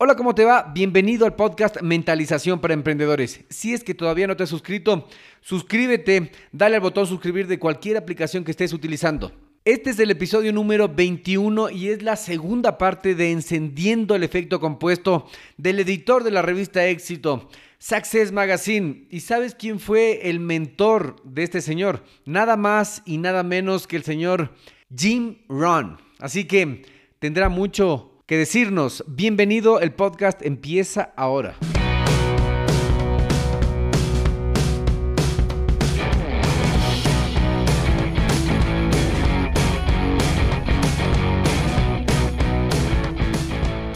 [0.00, 0.70] Hola, ¿cómo te va?
[0.72, 3.40] Bienvenido al podcast Mentalización para Emprendedores.
[3.48, 5.08] Si es que todavía no te has suscrito,
[5.40, 9.32] suscríbete, dale al botón suscribir de cualquier aplicación que estés utilizando.
[9.64, 14.60] Este es el episodio número 21 y es la segunda parte de Encendiendo el Efecto
[14.60, 15.26] Compuesto
[15.56, 19.08] del editor de la revista Éxito, Success Magazine.
[19.10, 22.04] ¿Y sabes quién fue el mentor de este señor?
[22.24, 24.54] Nada más y nada menos que el señor
[24.96, 25.98] Jim Ron.
[26.20, 26.86] Así que
[27.18, 29.02] tendrá mucho que decirnos.
[29.08, 31.56] Bienvenido, el podcast empieza ahora.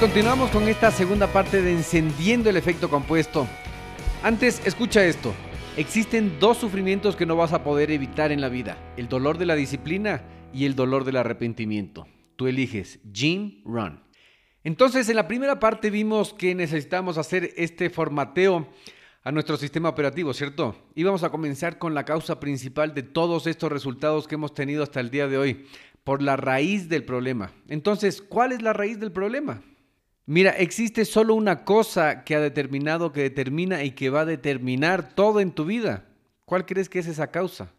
[0.00, 3.48] Continuamos con esta segunda parte de encendiendo el efecto compuesto.
[4.22, 5.34] Antes, escucha esto.
[5.76, 8.78] Existen dos sufrimientos que no vas a poder evitar en la vida.
[8.96, 10.22] El dolor de la disciplina
[10.54, 12.06] y el dolor del arrepentimiento.
[12.36, 14.00] Tú eliges Jim Run.
[14.62, 18.68] Entonces, en la primera parte vimos que necesitamos hacer este formateo
[19.24, 20.76] a nuestro sistema operativo, ¿cierto?
[20.94, 24.84] Y vamos a comenzar con la causa principal de todos estos resultados que hemos tenido
[24.84, 25.66] hasta el día de hoy,
[26.04, 27.50] por la raíz del problema.
[27.66, 29.60] Entonces, ¿cuál es la raíz del problema?
[30.30, 35.14] Mira, existe solo una cosa que ha determinado, que determina y que va a determinar
[35.14, 36.04] todo en tu vida.
[36.44, 37.72] ¿Cuál crees que es esa causa?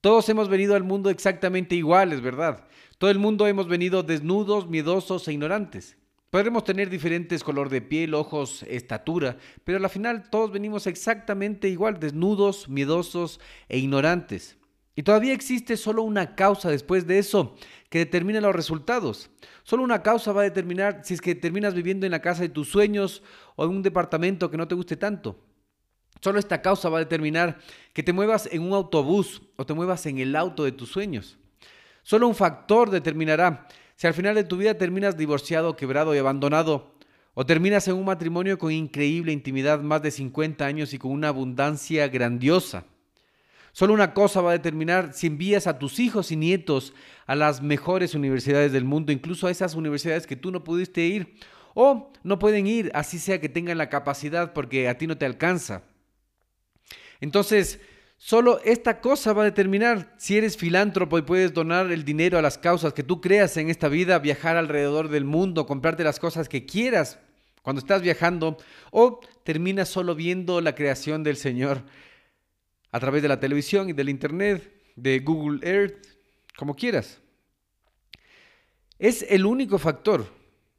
[0.00, 2.66] Todos hemos venido al mundo exactamente iguales, ¿verdad?
[2.98, 5.96] Todo el mundo hemos venido desnudos, miedosos e ignorantes.
[6.30, 12.00] Podremos tener diferentes color de piel, ojos, estatura, pero al final todos venimos exactamente igual,
[12.00, 13.38] desnudos, miedosos
[13.68, 14.58] e ignorantes.
[14.96, 17.56] Y todavía existe solo una causa después de eso
[17.88, 19.30] que determina los resultados.
[19.62, 22.48] Solo una causa va a determinar si es que terminas viviendo en la casa de
[22.48, 23.22] tus sueños
[23.56, 25.38] o en un departamento que no te guste tanto.
[26.20, 27.58] Solo esta causa va a determinar
[27.92, 31.38] que te muevas en un autobús o te muevas en el auto de tus sueños.
[32.02, 36.94] Solo un factor determinará si al final de tu vida terminas divorciado, quebrado y abandonado
[37.34, 41.28] o terminas en un matrimonio con increíble intimidad, más de 50 años y con una
[41.28, 42.84] abundancia grandiosa.
[43.80, 46.92] Solo una cosa va a determinar si envías a tus hijos y nietos
[47.24, 51.36] a las mejores universidades del mundo, incluso a esas universidades que tú no pudiste ir
[51.72, 55.24] o no pueden ir, así sea que tengan la capacidad porque a ti no te
[55.24, 55.84] alcanza.
[57.22, 57.80] Entonces,
[58.18, 62.42] solo esta cosa va a determinar si eres filántropo y puedes donar el dinero a
[62.42, 66.50] las causas que tú creas en esta vida, viajar alrededor del mundo, comprarte las cosas
[66.50, 67.18] que quieras
[67.62, 68.58] cuando estás viajando
[68.90, 71.82] o terminas solo viendo la creación del Señor
[72.92, 76.06] a través de la televisión y del Internet, de Google Earth,
[76.56, 77.20] como quieras.
[78.98, 80.26] Es el único factor.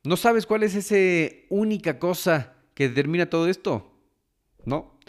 [0.03, 3.91] ¿No sabes cuál es esa única cosa que determina todo esto?
[4.65, 4.99] ¿No?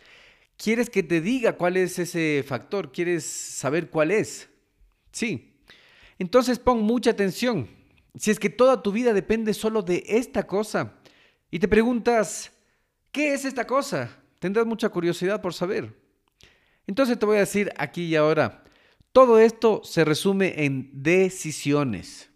[0.56, 2.92] ¿Quieres que te diga cuál es ese factor?
[2.92, 4.48] ¿Quieres saber cuál es?
[5.10, 5.56] Sí.
[6.18, 7.68] Entonces pon mucha atención.
[8.16, 10.94] Si es que toda tu vida depende solo de esta cosa
[11.50, 12.52] y te preguntas,
[13.10, 14.18] ¿qué es esta cosa?
[14.38, 16.01] Tendrás mucha curiosidad por saber.
[16.86, 18.64] Entonces te voy a decir aquí y ahora,
[19.12, 22.30] todo esto se resume en decisiones.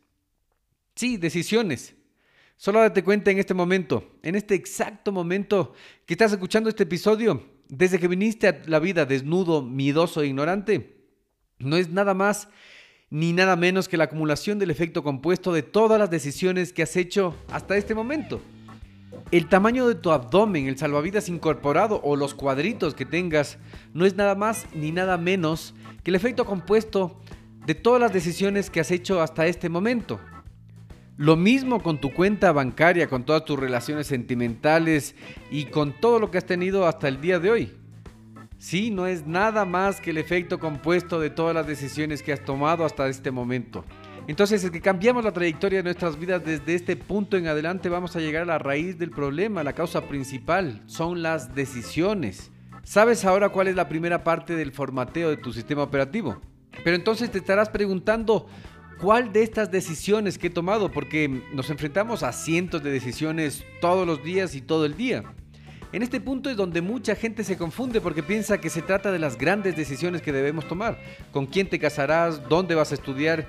[0.95, 1.95] Sí, decisiones.
[2.57, 5.75] Solo date cuenta en este momento, en este exacto momento
[6.07, 10.97] que estás escuchando este episodio, desde que viniste a la vida desnudo, miedoso e ignorante,
[11.59, 12.49] no es nada más
[13.11, 16.97] ni nada menos que la acumulación del efecto compuesto de todas las decisiones que has
[16.97, 18.41] hecho hasta este momento.
[19.33, 23.59] El tamaño de tu abdomen, el salvavidas incorporado o los cuadritos que tengas
[23.93, 25.75] no es nada más ni nada menos
[26.05, 27.21] que el efecto compuesto
[27.67, 30.21] de todas las decisiones que has hecho hasta este momento.
[31.17, 35.17] Lo mismo con tu cuenta bancaria, con todas tus relaciones sentimentales
[35.51, 37.73] y con todo lo que has tenido hasta el día de hoy.
[38.59, 42.45] Sí, no es nada más que el efecto compuesto de todas las decisiones que has
[42.45, 43.85] tomado hasta este momento.
[44.29, 48.17] Entonces, es que cambiamos la trayectoria de nuestras vidas desde este punto en adelante, vamos
[48.17, 52.51] a llegar a la raíz del problema, la causa principal, son las decisiones.
[52.83, 56.41] ¿Sabes ahora cuál es la primera parte del formateo de tu sistema operativo?
[56.83, 58.49] Pero entonces te estarás preguntando,
[59.01, 60.91] ¿cuál de estas decisiones que he tomado?
[60.91, 65.23] Porque nos enfrentamos a cientos de decisiones todos los días y todo el día.
[65.93, 69.21] En este punto es donde mucha gente se confunde porque piensa que se trata de
[69.21, 70.99] las grandes decisiones que debemos tomar.
[71.33, 72.49] ¿Con quién te casarás?
[72.49, 73.47] ¿Dónde vas a estudiar?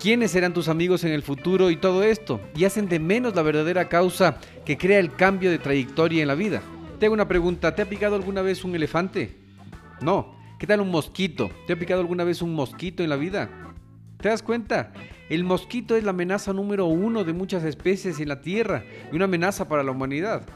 [0.00, 3.42] Quiénes serán tus amigos en el futuro y todo esto, y hacen de menos la
[3.42, 6.62] verdadera causa que crea el cambio de trayectoria en la vida.
[6.98, 9.36] Te hago una pregunta, ¿te ha picado alguna vez un elefante?
[10.00, 10.34] No.
[10.58, 11.50] ¿Qué tal un mosquito?
[11.66, 13.50] ¿Te ha picado alguna vez un mosquito en la vida?
[14.18, 14.92] ¿Te das cuenta?
[15.28, 18.82] El mosquito es la amenaza número uno de muchas especies en la Tierra
[19.12, 20.46] y una amenaza para la humanidad.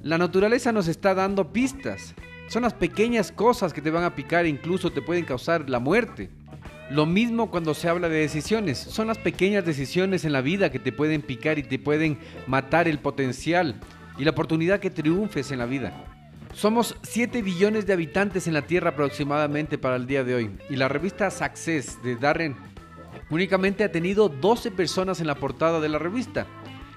[0.00, 2.14] La naturaleza nos está dando pistas.
[2.46, 5.80] Son las pequeñas cosas que te van a picar e incluso te pueden causar la
[5.80, 6.30] muerte.
[6.90, 8.78] Lo mismo cuando se habla de decisiones.
[8.78, 12.88] Son las pequeñas decisiones en la vida que te pueden picar y te pueden matar
[12.88, 13.78] el potencial
[14.16, 15.92] y la oportunidad que triunfes en la vida.
[16.54, 20.50] Somos 7 billones de habitantes en la Tierra aproximadamente para el día de hoy.
[20.70, 22.56] Y la revista Success de Darren
[23.28, 26.46] únicamente ha tenido 12 personas en la portada de la revista.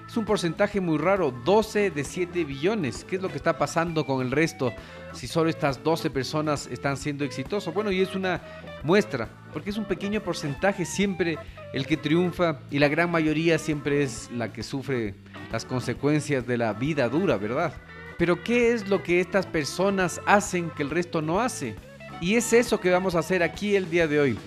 [0.08, 3.04] Es un porcentaje muy raro, 12 de 7 billones.
[3.04, 4.74] ¿Qué es lo que está pasando con el resto
[5.14, 7.74] si solo estas 12 personas están siendo exitosos?
[7.74, 8.42] Bueno, y es una
[8.84, 11.38] muestra, porque es un pequeño porcentaje siempre
[11.74, 15.16] el que triunfa y la gran mayoría siempre es la que sufre
[15.52, 17.74] las consecuencias de la vida dura, ¿verdad?
[18.18, 21.76] Pero ¿qué es lo que estas personas hacen que el resto no hace?
[22.20, 24.38] Y es eso que vamos a hacer aquí el día de hoy.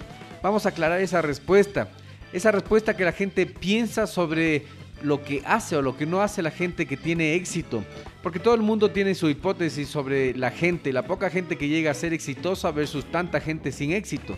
[0.42, 1.88] Vamos a aclarar esa respuesta.
[2.32, 4.66] Esa respuesta que la gente piensa sobre
[5.02, 7.84] lo que hace o lo que no hace la gente que tiene éxito.
[8.22, 11.90] Porque todo el mundo tiene su hipótesis sobre la gente, la poca gente que llega
[11.90, 14.36] a ser exitosa versus tanta gente sin éxito.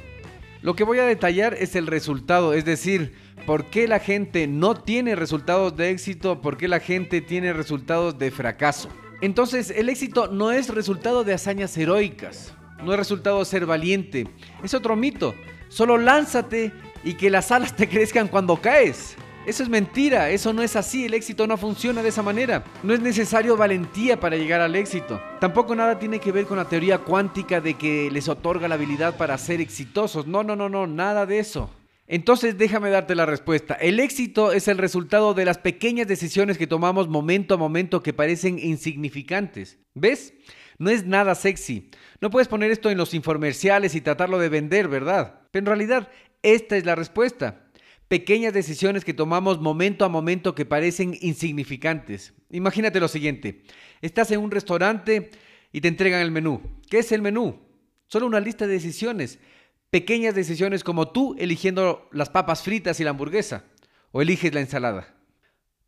[0.66, 3.14] Lo que voy a detallar es el resultado, es decir,
[3.46, 8.18] por qué la gente no tiene resultados de éxito, por qué la gente tiene resultados
[8.18, 8.88] de fracaso.
[9.20, 12.52] Entonces, el éxito no es resultado de hazañas heroicas,
[12.82, 14.26] no es resultado de ser valiente,
[14.64, 15.36] es otro mito.
[15.68, 16.72] Solo lánzate
[17.04, 19.14] y que las alas te crezcan cuando caes.
[19.46, 22.64] Eso es mentira, eso no es así, el éxito no funciona de esa manera.
[22.82, 25.22] No es necesario valentía para llegar al éxito.
[25.38, 29.16] Tampoco nada tiene que ver con la teoría cuántica de que les otorga la habilidad
[29.16, 30.26] para ser exitosos.
[30.26, 31.70] No, no, no, no, nada de eso.
[32.08, 33.74] Entonces déjame darte la respuesta.
[33.74, 38.12] El éxito es el resultado de las pequeñas decisiones que tomamos momento a momento que
[38.12, 39.78] parecen insignificantes.
[39.94, 40.34] ¿Ves?
[40.78, 41.88] No es nada sexy.
[42.20, 45.42] No puedes poner esto en los infomerciales y tratarlo de vender, ¿verdad?
[45.52, 46.08] Pero en realidad,
[46.42, 47.65] esta es la respuesta
[48.08, 52.32] pequeñas decisiones que tomamos momento a momento que parecen insignificantes.
[52.50, 53.62] Imagínate lo siguiente,
[54.00, 55.30] estás en un restaurante
[55.72, 56.60] y te entregan el menú.
[56.88, 57.58] ¿Qué es el menú?
[58.06, 59.40] Solo una lista de decisiones,
[59.90, 63.64] pequeñas decisiones como tú eligiendo las papas fritas y la hamburguesa,
[64.12, 65.15] o eliges la ensalada.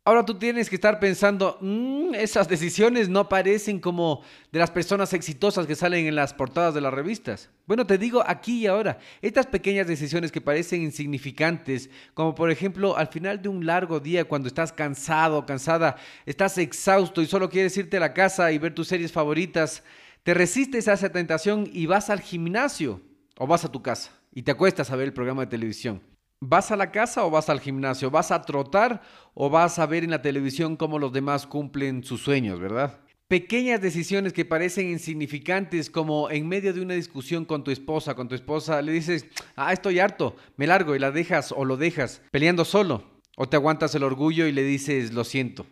[0.05, 5.13] Ahora tú tienes que estar pensando, mm, esas decisiones no parecen como de las personas
[5.13, 7.49] exitosas que salen en las portadas de las revistas.
[7.67, 12.97] Bueno, te digo aquí y ahora, estas pequeñas decisiones que parecen insignificantes, como por ejemplo
[12.97, 17.77] al final de un largo día cuando estás cansado, cansada, estás exhausto y solo quieres
[17.77, 19.83] irte a la casa y ver tus series favoritas,
[20.23, 23.01] te resistes a esa tentación y vas al gimnasio
[23.37, 26.01] o vas a tu casa y te acuestas a ver el programa de televisión.
[26.41, 28.09] ¿Vas a la casa o vas al gimnasio?
[28.09, 29.01] ¿Vas a trotar
[29.33, 33.01] o vas a ver en la televisión cómo los demás cumplen sus sueños, verdad?
[33.27, 38.29] Pequeñas decisiones que parecen insignificantes, como en medio de una discusión con tu esposa, con
[38.29, 39.25] tu esposa, le dices,
[39.57, 43.03] ah, estoy harto, me largo y la dejas o lo dejas peleando solo.
[43.35, 45.65] O te aguantas el orgullo y le dices, lo siento.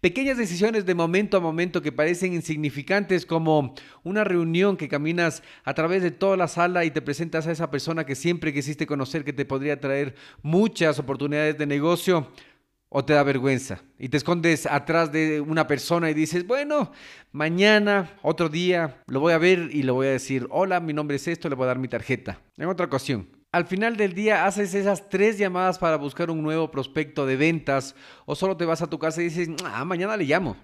[0.00, 5.74] Pequeñas decisiones de momento a momento que parecen insignificantes como una reunión que caminas a
[5.74, 9.24] través de toda la sala y te presentas a esa persona que siempre quisiste conocer
[9.24, 12.28] que te podría traer muchas oportunidades de negocio
[12.90, 16.92] o te da vergüenza y te escondes atrás de una persona y dices, bueno,
[17.32, 21.16] mañana, otro día, lo voy a ver y le voy a decir, hola, mi nombre
[21.16, 22.40] es esto, le voy a dar mi tarjeta.
[22.56, 26.70] En otra ocasión al final del día haces esas tres llamadas para buscar un nuevo
[26.70, 27.94] prospecto de ventas
[28.26, 30.56] o solo te vas a tu casa y dices, ah, mañana le llamo.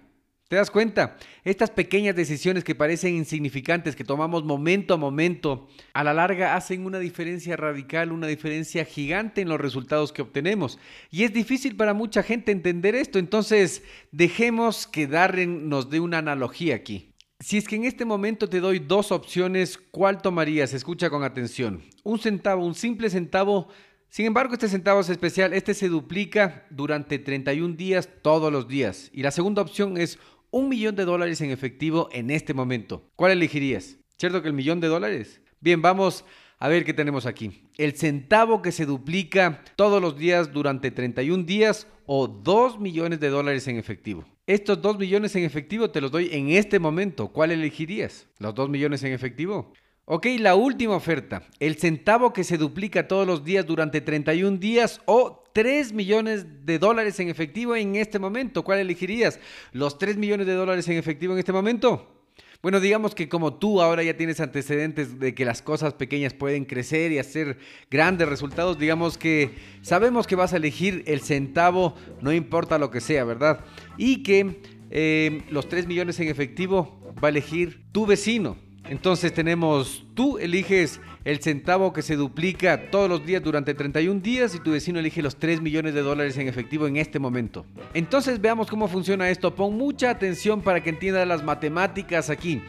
[0.49, 1.17] ¿Te das cuenta?
[1.43, 6.85] Estas pequeñas decisiones que parecen insignificantes, que tomamos momento a momento, a la larga hacen
[6.85, 10.79] una diferencia radical, una diferencia gigante en los resultados que obtenemos.
[11.11, 16.19] Y es difícil para mucha gente entender esto, entonces dejemos que Darren nos dé una
[16.19, 17.14] analogía aquí.
[17.45, 20.73] Si es que en este momento te doy dos opciones, ¿cuál tomarías?
[20.73, 21.83] Escucha con atención.
[22.03, 23.69] Un centavo, un simple centavo.
[24.09, 25.53] Sin embargo, este centavo es especial.
[25.53, 29.11] Este se duplica durante 31 días todos los días.
[29.13, 30.19] Y la segunda opción es
[30.51, 33.11] un millón de dólares en efectivo en este momento.
[33.15, 33.99] ¿Cuál elegirías?
[34.17, 35.43] ¿Cierto que el millón de dólares?
[35.61, 36.25] Bien, vamos
[36.59, 37.69] a ver qué tenemos aquí.
[37.77, 43.29] El centavo que se duplica todos los días durante 31 días o 2 millones de
[43.29, 44.25] dólares en efectivo.
[44.47, 47.29] Estos 2 millones en efectivo te los doy en este momento.
[47.29, 48.27] ¿Cuál elegirías?
[48.39, 49.73] ¿Los 2 millones en efectivo?
[50.05, 51.49] Ok, la última oferta.
[51.61, 56.79] El centavo que se duplica todos los días durante 31 días o 3 millones de
[56.79, 58.65] dólares en efectivo en este momento.
[58.65, 59.41] ¿Cuál elegirías?
[59.73, 62.24] ¿Los 3 millones de dólares en efectivo en este momento?
[62.65, 66.65] Bueno, digamos que como tú ahora ya tienes antecedentes de que las cosas pequeñas pueden
[66.65, 67.59] crecer y hacer
[67.91, 69.51] grandes resultados, digamos que
[69.83, 73.61] sabemos que vas a elegir el centavo, no importa lo que sea, ¿verdad?
[73.99, 78.57] Y que eh, los 3 millones en efectivo va a elegir tu vecino.
[78.89, 84.55] Entonces tenemos, tú eliges el centavo que se duplica todos los días durante 31 días
[84.55, 87.65] y tu vecino elige los 3 millones de dólares en efectivo en este momento.
[87.95, 89.55] Entonces veamos cómo funciona esto.
[89.55, 92.63] Pon mucha atención para que entiendas las matemáticas aquí.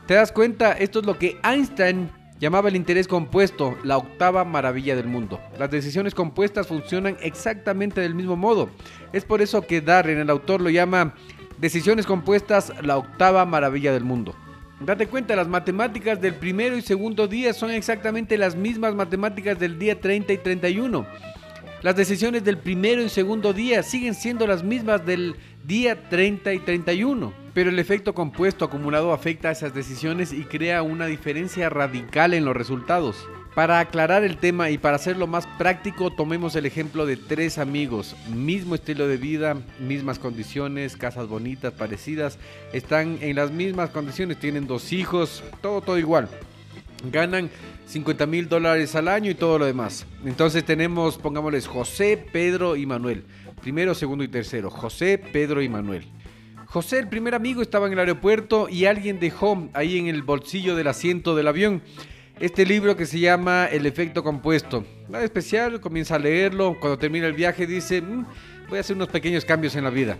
[0.06, 0.74] ¿Te das cuenta?
[0.74, 2.10] Esto es lo que Einstein
[2.40, 5.40] llamaba el interés compuesto, la octava maravilla del mundo.
[5.58, 8.70] Las decisiones compuestas funcionan exactamente del mismo modo.
[9.12, 11.14] Es por eso que Darren, el autor, lo llama
[11.58, 14.34] decisiones compuestas, la octava maravilla del mundo.
[14.80, 19.78] Date cuenta, las matemáticas del primero y segundo día son exactamente las mismas matemáticas del
[19.78, 21.06] día 30 y 31.
[21.84, 25.36] Las decisiones del primero y segundo día siguen siendo las mismas del
[25.66, 30.82] día 30 y 31, pero el efecto compuesto acumulado afecta a esas decisiones y crea
[30.82, 33.28] una diferencia radical en los resultados.
[33.54, 38.16] Para aclarar el tema y para hacerlo más práctico, tomemos el ejemplo de tres amigos,
[38.34, 42.38] mismo estilo de vida, mismas condiciones, casas bonitas, parecidas,
[42.72, 46.30] están en las mismas condiciones, tienen dos hijos, todo, todo igual.
[47.10, 47.50] Ganan
[47.86, 50.06] 50 mil dólares al año y todo lo demás.
[50.24, 53.24] Entonces tenemos, pongámosles, José, Pedro y Manuel.
[53.60, 54.70] Primero, segundo y tercero.
[54.70, 56.06] José, Pedro y Manuel.
[56.66, 60.74] José, el primer amigo, estaba en el aeropuerto y alguien dejó ahí en el bolsillo
[60.74, 61.82] del asiento del avión
[62.40, 64.84] este libro que se llama El efecto compuesto.
[65.08, 68.26] Nada especial, comienza a leerlo, cuando termina el viaje dice, mm,
[68.68, 70.16] voy a hacer unos pequeños cambios en la vida.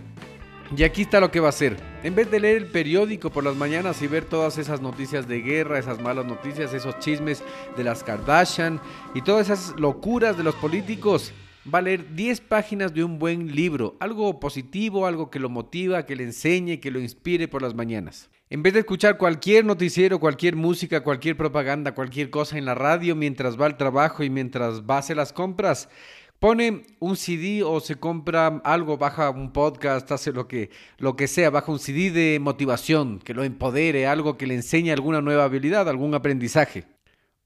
[0.75, 1.77] Y aquí está lo que va a hacer.
[2.03, 5.41] En vez de leer el periódico por las mañanas y ver todas esas noticias de
[5.41, 7.43] guerra, esas malas noticias, esos chismes
[7.77, 8.81] de las Kardashian
[9.13, 11.33] y todas esas locuras de los políticos,
[11.71, 16.05] va a leer 10 páginas de un buen libro, algo positivo, algo que lo motiva,
[16.05, 18.29] que le enseñe, que lo inspire por las mañanas.
[18.49, 23.15] En vez de escuchar cualquier noticiero, cualquier música, cualquier propaganda, cualquier cosa en la radio
[23.15, 25.89] mientras va al trabajo y mientras va a hacer las compras,
[26.39, 31.27] pone un CD o se compra algo, baja un podcast, hace lo que, lo que
[31.27, 35.45] sea, baja un CD de motivación, que lo empodere, algo que le enseñe alguna nueva
[35.45, 36.94] habilidad, algún aprendizaje.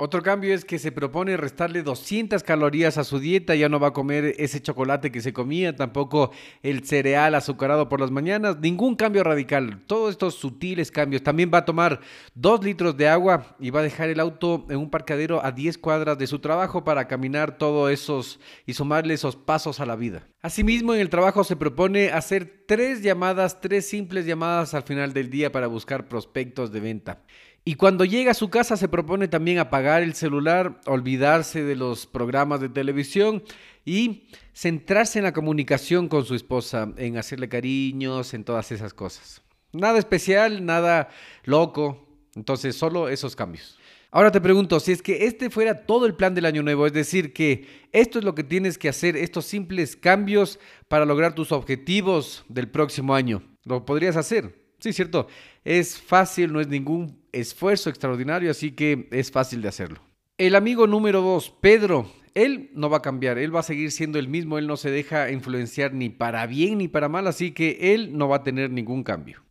[0.01, 3.89] Otro cambio es que se propone restarle 200 calorías a su dieta, ya no va
[3.89, 6.32] a comer ese chocolate que se comía, tampoco
[6.63, 11.22] el cereal azucarado por las mañanas, ningún cambio radical, todos estos sutiles cambios.
[11.22, 12.00] También va a tomar
[12.36, 15.77] 2 litros de agua y va a dejar el auto en un parqueadero a 10
[15.79, 20.29] cuadras de su trabajo para caminar todos esos y sumarle esos pasos a la vida.
[20.41, 25.29] Asimismo, en el trabajo se propone hacer tres llamadas, tres simples llamadas al final del
[25.29, 27.22] día para buscar prospectos de venta.
[27.70, 32.08] Y cuando llega a su casa se propone también apagar el celular, olvidarse de los
[32.08, 33.44] programas de televisión
[33.86, 34.24] y
[34.56, 39.44] centrarse en la comunicación con su esposa, en hacerle cariños, en todas esas cosas.
[39.72, 41.10] Nada especial, nada
[41.44, 43.78] loco, entonces solo esos cambios.
[44.10, 46.94] Ahora te pregunto, si es que este fuera todo el plan del año nuevo, es
[46.94, 51.52] decir, que esto es lo que tienes que hacer, estos simples cambios para lograr tus
[51.52, 54.69] objetivos del próximo año, ¿lo podrías hacer?
[54.80, 55.28] Sí, cierto.
[55.64, 60.02] Es fácil, no es ningún esfuerzo extraordinario, así que es fácil de hacerlo.
[60.38, 64.20] El amigo número dos, Pedro, él no va a cambiar, él va a seguir siendo
[64.20, 67.94] el mismo, él no se deja influenciar ni para bien ni para mal, así que
[67.94, 69.44] él no va a tener ningún cambio.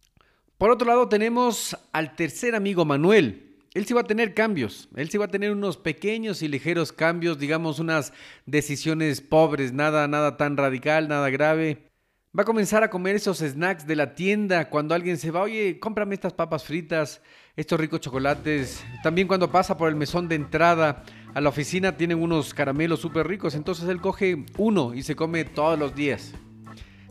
[0.57, 3.45] Por otro lado tenemos al tercer amigo Manuel.
[3.75, 6.91] Él sí va a tener cambios, él sí va a tener unos pequeños y ligeros
[6.91, 8.15] cambios, digamos unas
[8.47, 11.88] decisiones pobres, nada, nada tan radical, nada grave.
[12.37, 15.81] Va a comenzar a comer esos snacks de la tienda cuando alguien se va, oye,
[15.81, 17.23] cómprame estas papas fritas,
[17.57, 18.85] estos ricos chocolates.
[19.03, 23.27] También cuando pasa por el mesón de entrada a la oficina tienen unos caramelos súper
[23.27, 26.35] ricos, entonces él coge uno y se come todos los días.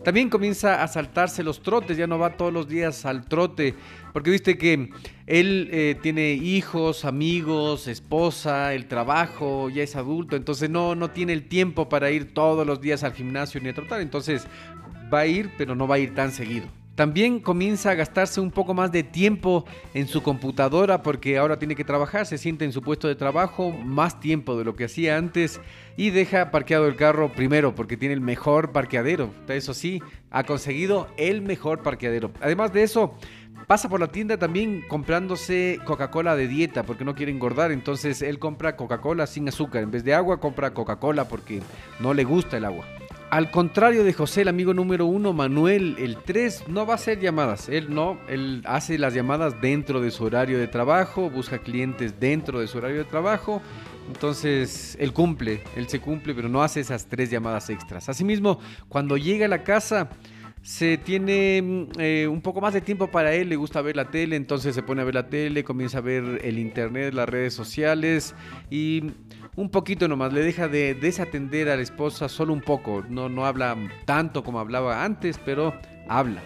[0.03, 3.73] También comienza a saltarse los trotes, ya no va todos los días al trote,
[4.13, 4.91] porque viste que
[5.25, 11.33] él eh, tiene hijos, amigos, esposa, el trabajo, ya es adulto, entonces no, no tiene
[11.33, 14.47] el tiempo para ir todos los días al gimnasio ni a trotar, entonces
[15.13, 16.67] va a ir, pero no va a ir tan seguido.
[16.97, 21.75] También comienza a gastarse un poco más de tiempo en su computadora porque ahora tiene
[21.75, 25.15] que trabajar, se siente en su puesto de trabajo más tiempo de lo que hacía
[25.15, 25.61] antes
[25.95, 29.29] y deja parqueado el carro primero porque tiene el mejor parqueadero.
[29.47, 32.31] Eso sí, ha conseguido el mejor parqueadero.
[32.41, 33.13] Además de eso,
[33.67, 37.71] pasa por la tienda también comprándose Coca-Cola de dieta porque no quiere engordar.
[37.71, 39.83] Entonces él compra Coca-Cola sin azúcar.
[39.83, 41.61] En vez de agua compra Coca-Cola porque
[41.99, 42.87] no le gusta el agua.
[43.29, 47.19] Al contrario de José, el amigo número uno, Manuel, el 3, no va a hacer
[47.19, 47.67] llamadas.
[47.67, 52.61] Él no, él hace las llamadas dentro de su horario de trabajo, busca clientes dentro
[52.61, 53.61] de su horario de trabajo.
[54.07, 58.07] Entonces, él cumple, él se cumple, pero no hace esas tres llamadas extras.
[58.07, 60.09] Asimismo, cuando llega a la casa,
[60.61, 64.09] se tiene mm, eh, un poco más de tiempo para él, le gusta ver la
[64.09, 67.53] tele, entonces se pone a ver la tele, comienza a ver el internet, las redes
[67.53, 68.35] sociales
[68.69, 69.03] y
[69.57, 73.03] un poquito nomás, le deja de desatender a la esposa solo un poco.
[73.09, 75.73] No, no habla tanto como hablaba antes, pero
[76.07, 76.41] habla.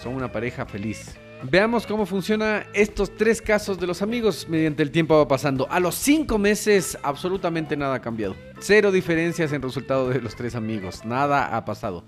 [0.00, 1.18] Son una pareja feliz.
[1.50, 5.66] Veamos cómo funciona estos tres casos de los amigos mediante el tiempo va pasando.
[5.70, 8.36] A los cinco meses absolutamente nada ha cambiado.
[8.60, 11.04] Cero diferencias en resultado de los tres amigos.
[11.04, 12.04] Nada ha pasado.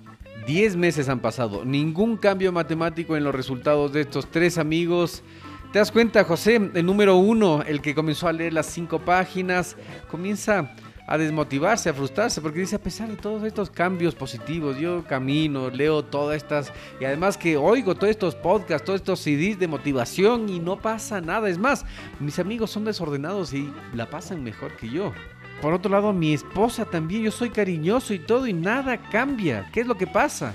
[0.46, 1.64] Diez meses han pasado.
[1.64, 5.24] Ningún cambio matemático en los resultados de estos tres amigos.
[5.74, 6.70] ¿Te das cuenta, José?
[6.72, 9.76] El número uno, el que comenzó a leer las cinco páginas,
[10.08, 10.72] comienza
[11.04, 15.70] a desmotivarse, a frustrarse, porque dice, a pesar de todos estos cambios positivos, yo camino,
[15.70, 20.48] leo todas estas, y además que oigo todos estos podcasts, todos estos CDs de motivación
[20.48, 21.48] y no pasa nada.
[21.48, 21.84] Es más,
[22.20, 25.12] mis amigos son desordenados y la pasan mejor que yo.
[25.60, 29.68] Por otro lado, mi esposa también, yo soy cariñoso y todo y nada cambia.
[29.72, 30.54] ¿Qué es lo que pasa?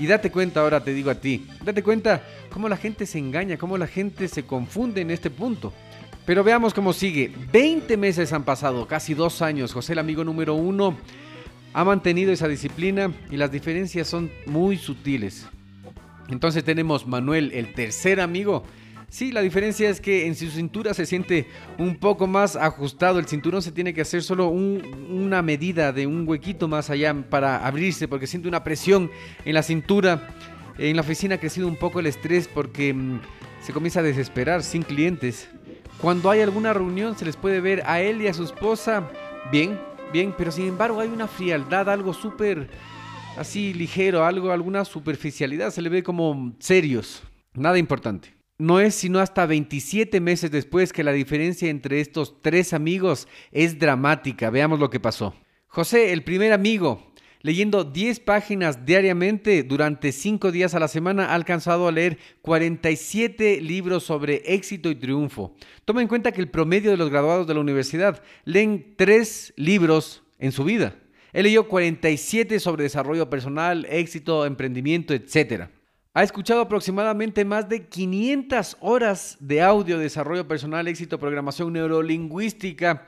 [0.00, 3.58] Y date cuenta ahora, te digo a ti, date cuenta cómo la gente se engaña,
[3.58, 5.74] cómo la gente se confunde en este punto.
[6.24, 7.30] Pero veamos cómo sigue.
[7.52, 9.74] 20 meses han pasado, casi dos años.
[9.74, 10.96] José, el amigo número uno,
[11.74, 15.46] ha mantenido esa disciplina y las diferencias son muy sutiles.
[16.30, 18.64] Entonces tenemos Manuel, el tercer amigo,
[19.10, 23.18] Sí, la diferencia es que en su cintura se siente un poco más ajustado.
[23.18, 27.66] El cinturón se tiene que hacer solo una medida de un huequito más allá para
[27.66, 29.10] abrirse porque siente una presión
[29.44, 30.28] en la cintura.
[30.78, 33.20] En la oficina ha crecido un poco el estrés porque mm,
[33.60, 35.50] se comienza a desesperar sin clientes.
[36.00, 39.10] Cuando hay alguna reunión se les puede ver a él y a su esposa
[39.50, 39.78] bien,
[40.12, 42.70] bien, pero sin embargo hay una frialdad, algo súper
[43.36, 48.39] así ligero, algo, alguna superficialidad, se le ve como serios, nada importante.
[48.60, 53.78] No es sino hasta 27 meses después que la diferencia entre estos tres amigos es
[53.78, 54.50] dramática.
[54.50, 55.34] Veamos lo que pasó.
[55.68, 61.36] José, el primer amigo, leyendo 10 páginas diariamente durante 5 días a la semana, ha
[61.36, 65.54] alcanzado a leer 47 libros sobre éxito y triunfo.
[65.86, 70.22] Toma en cuenta que el promedio de los graduados de la universidad leen 3 libros
[70.38, 70.96] en su vida.
[71.32, 75.70] Él leyó 47 sobre desarrollo personal, éxito, emprendimiento, etc.
[76.12, 83.06] Ha escuchado aproximadamente más de 500 horas de audio, desarrollo personal, éxito, programación neurolingüística.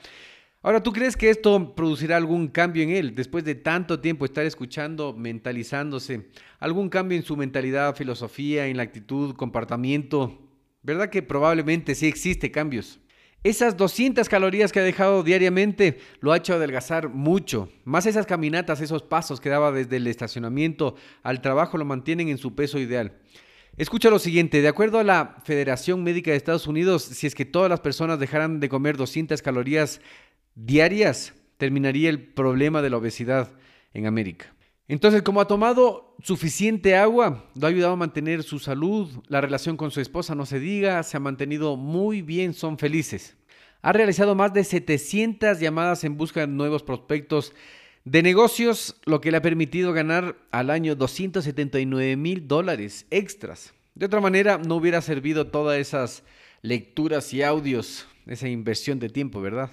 [0.63, 4.47] Ahora, ¿tú crees que esto producirá algún cambio en él después de tanto tiempo estar
[4.47, 6.29] escuchando, mentalizándose?
[6.61, 10.39] ¿Algún cambio en su mentalidad, filosofía, en la actitud, comportamiento?
[10.85, 13.01] ¿Verdad que probablemente sí existe cambios?
[13.45, 17.69] Esas 200 calorías que ha dejado diariamente lo ha hecho adelgazar mucho.
[17.85, 22.39] Más esas caminatas, esos pasos que daba desde el estacionamiento al trabajo lo mantienen en
[22.39, 23.19] su peso ideal.
[23.77, 27.45] Escucha lo siguiente, de acuerdo a la Federación Médica de Estados Unidos, si es que
[27.45, 30.01] todas las personas dejaran de comer 200 calorías
[30.55, 33.51] diarias, terminaría el problema de la obesidad
[33.93, 34.55] en América.
[34.93, 39.79] Entonces, como ha tomado suficiente agua, lo ha ayudado a mantener su salud, la relación
[39.79, 43.35] con su esposa, no se diga, se ha mantenido muy bien, son felices.
[43.81, 47.55] Ha realizado más de 700 llamadas en busca de nuevos prospectos
[48.05, 53.73] de negocios, lo que le ha permitido ganar al año 279 mil dólares extras.
[53.95, 56.23] De otra manera, no hubiera servido todas esas
[56.61, 59.71] lecturas y audios, esa inversión de tiempo, ¿verdad?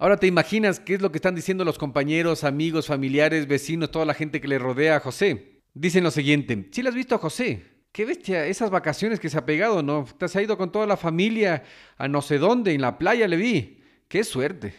[0.00, 4.06] Ahora te imaginas qué es lo que están diciendo los compañeros, amigos, familiares, vecinos, toda
[4.06, 5.60] la gente que le rodea a José.
[5.74, 7.66] Dicen lo siguiente, ¿sí le has visto a José?
[7.92, 10.06] Qué bestia, esas vacaciones que se ha pegado, ¿no?
[10.16, 11.64] Te has ido con toda la familia
[11.98, 13.82] a no sé dónde, en la playa le vi.
[14.08, 14.72] Qué suerte.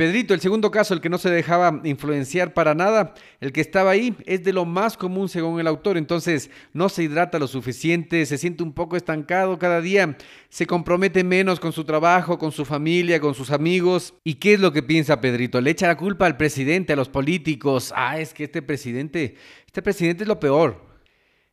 [0.00, 3.90] Pedrito, el segundo caso, el que no se dejaba influenciar para nada, el que estaba
[3.90, 8.24] ahí, es de lo más común según el autor, entonces no se hidrata lo suficiente,
[8.24, 10.16] se siente un poco estancado cada día,
[10.48, 14.14] se compromete menos con su trabajo, con su familia, con sus amigos.
[14.24, 15.60] ¿Y qué es lo que piensa Pedrito?
[15.60, 17.92] Le echa la culpa al presidente, a los políticos.
[17.94, 19.34] Ah, es que este presidente,
[19.66, 20.89] este presidente es lo peor.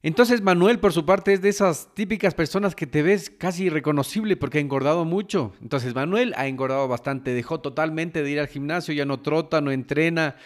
[0.07, 4.37] Entonces Manuel, por su parte, es de esas típicas personas que te ves casi irreconocible
[4.37, 5.51] porque ha engordado mucho.
[5.61, 9.69] Entonces Manuel ha engordado bastante, dejó totalmente de ir al gimnasio, ya no trota, no
[9.69, 10.37] entrena,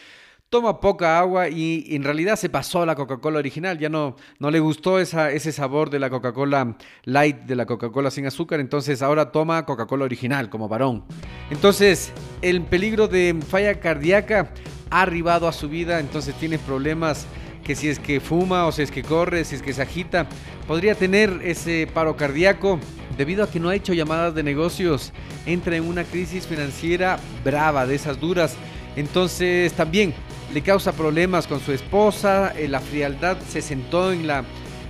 [0.50, 4.50] toma poca agua y en realidad se pasó a la Coca-Cola original, ya no, no
[4.50, 9.32] le gustó ese sabor de la Coca-Cola light, de la Coca-Cola sin azúcar, entonces ahora
[9.32, 11.04] toma Coca-Cola original como varón.
[11.52, 14.52] Entonces el peligro de falla cardíaca
[14.90, 17.28] ha arribado a su vida, entonces tiene problemas
[17.76, 20.28] si es que fuma o si es que corre, si es que se agita,
[20.68, 22.80] podría tener ese paro cardíaco
[23.18, 25.12] debido a que no ha hecho llamadas de negocios,
[25.46, 28.56] entra en una crisis financiera brava, de esas duras.
[28.96, 30.14] Entonces también
[30.54, 34.44] le causa problemas con su esposa, eh, la frialdad se sentó en la,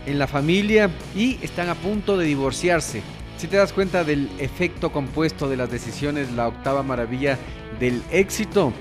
[0.06, 3.02] en la familia y están a punto de divorciarse.
[3.38, 7.38] Si te das cuenta del efecto compuesto de las decisiones, la octava maravilla
[7.80, 8.74] del éxito,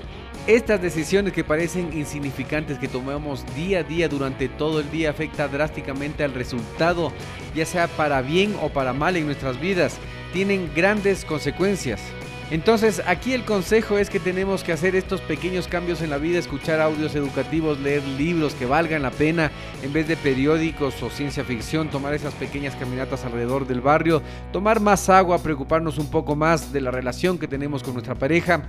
[0.47, 5.47] estas decisiones que parecen insignificantes que tomamos día a día durante todo el día afecta
[5.47, 7.11] drásticamente al resultado,
[7.55, 9.97] ya sea para bien o para mal en nuestras vidas.
[10.33, 12.01] Tienen grandes consecuencias.
[12.49, 16.37] Entonces aquí el consejo es que tenemos que hacer estos pequeños cambios en la vida,
[16.37, 19.51] escuchar audios educativos, leer libros que valgan la pena
[19.81, 24.81] en vez de periódicos o ciencia ficción, tomar esas pequeñas caminatas alrededor del barrio, tomar
[24.81, 28.67] más agua, preocuparnos un poco más de la relación que tenemos con nuestra pareja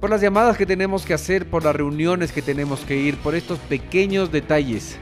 [0.00, 3.34] por las llamadas que tenemos que hacer, por las reuniones que tenemos que ir, por
[3.34, 4.96] estos pequeños detalles,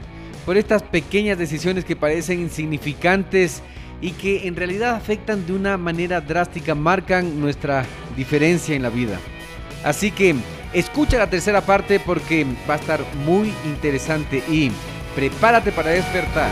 [0.45, 3.61] por estas pequeñas decisiones que parecen insignificantes
[4.01, 7.85] y que en realidad afectan de una manera drástica, marcan nuestra
[8.17, 9.19] diferencia en la vida.
[9.83, 10.35] Así que
[10.73, 14.71] escucha la tercera parte porque va a estar muy interesante y
[15.15, 16.51] prepárate para despertar.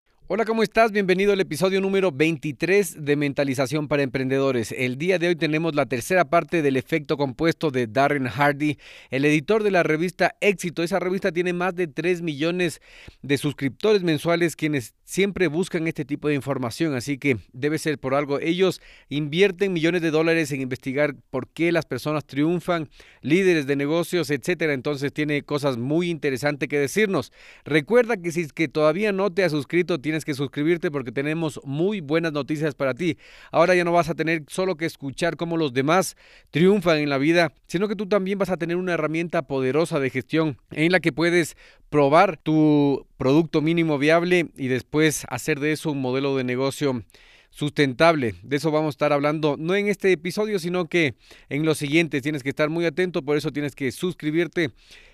[0.33, 0.93] Hola, ¿cómo estás?
[0.93, 4.71] Bienvenido al episodio número 23 de Mentalización para Emprendedores.
[4.71, 8.77] El día de hoy tenemos la tercera parte del efecto compuesto de Darren Hardy,
[9.09, 10.83] el editor de la revista Éxito.
[10.83, 12.79] Esa revista tiene más de 3 millones
[13.21, 18.15] de suscriptores mensuales quienes siempre buscan este tipo de información, así que debe ser por
[18.15, 18.39] algo.
[18.39, 22.87] Ellos invierten millones de dólares en investigar por qué las personas triunfan,
[23.19, 24.71] líderes de negocios, etcétera.
[24.71, 27.33] Entonces tiene cosas muy interesantes que decirnos.
[27.65, 31.59] Recuerda que si es que todavía no te has suscrito, tienes que suscribirte porque tenemos
[31.63, 33.17] muy buenas noticias para ti.
[33.51, 36.15] Ahora ya no vas a tener solo que escuchar cómo los demás
[36.49, 40.09] triunfan en la vida, sino que tú también vas a tener una herramienta poderosa de
[40.09, 41.55] gestión en la que puedes
[41.89, 47.03] probar tu producto mínimo viable y después hacer de eso un modelo de negocio
[47.51, 48.35] sustentable.
[48.43, 51.13] De eso vamos a estar hablando no en este episodio, sino que
[51.49, 52.23] en los siguientes.
[52.23, 54.71] Tienes que estar muy atento, por eso tienes que suscribirte.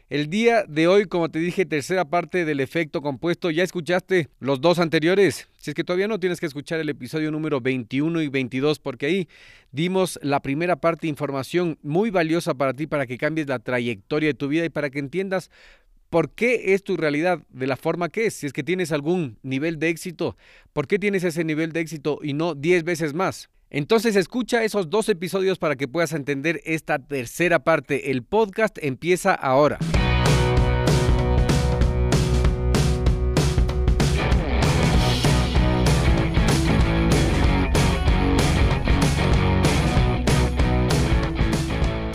[0.09, 3.51] El día de hoy, como te dije, tercera parte del efecto compuesto.
[3.51, 5.49] ¿Ya escuchaste los dos anteriores?
[5.57, 9.07] Si es que todavía no tienes que escuchar el episodio número 21 y 22, porque
[9.07, 9.27] ahí
[9.73, 14.29] dimos la primera parte de información muy valiosa para ti, para que cambies la trayectoria
[14.29, 15.51] de tu vida y para que entiendas
[16.09, 18.33] ¿Por qué es tu realidad de la forma que es?
[18.35, 20.37] Si es que tienes algún nivel de éxito,
[20.71, 23.49] ¿por qué tienes ese nivel de éxito y no 10 veces más?
[23.69, 28.11] Entonces escucha esos dos episodios para que puedas entender esta tercera parte.
[28.11, 29.77] El podcast empieza ahora.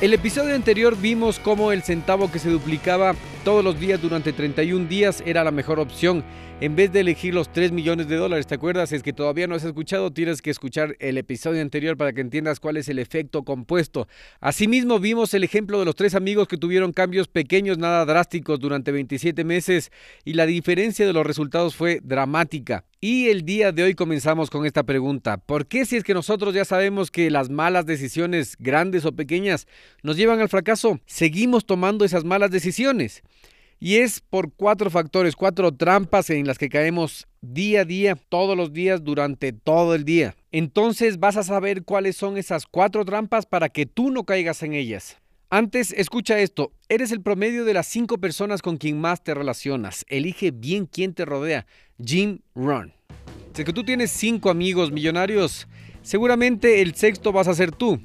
[0.00, 4.86] El episodio anterior vimos cómo el centavo que se duplicaba todos los días durante 31
[4.86, 6.24] días era la mejor opción
[6.60, 8.46] en vez de elegir los 3 millones de dólares.
[8.46, 8.92] ¿Te acuerdas?
[8.92, 12.60] Es que todavía no has escuchado, tienes que escuchar el episodio anterior para que entiendas
[12.60, 14.08] cuál es el efecto compuesto.
[14.40, 18.92] Asimismo, vimos el ejemplo de los tres amigos que tuvieron cambios pequeños, nada drásticos durante
[18.92, 19.90] 27 meses
[20.24, 22.84] y la diferencia de los resultados fue dramática.
[23.02, 25.38] Y el día de hoy comenzamos con esta pregunta.
[25.38, 29.66] ¿Por qué si es que nosotros ya sabemos que las malas decisiones, grandes o pequeñas,
[30.02, 33.22] nos llevan al fracaso, seguimos tomando esas malas decisiones?
[33.82, 38.54] Y es por cuatro factores, cuatro trampas en las que caemos día a día, todos
[38.54, 40.36] los días, durante todo el día.
[40.52, 44.74] Entonces vas a saber cuáles son esas cuatro trampas para que tú no caigas en
[44.74, 45.16] ellas.
[45.48, 46.72] Antes, escucha esto.
[46.90, 50.04] Eres el promedio de las cinco personas con quien más te relacionas.
[50.08, 51.66] Elige bien quién te rodea.
[52.04, 52.92] Jim Run.
[53.54, 55.66] Si que tú tienes cinco amigos millonarios,
[56.02, 57.98] seguramente el sexto vas a ser tú.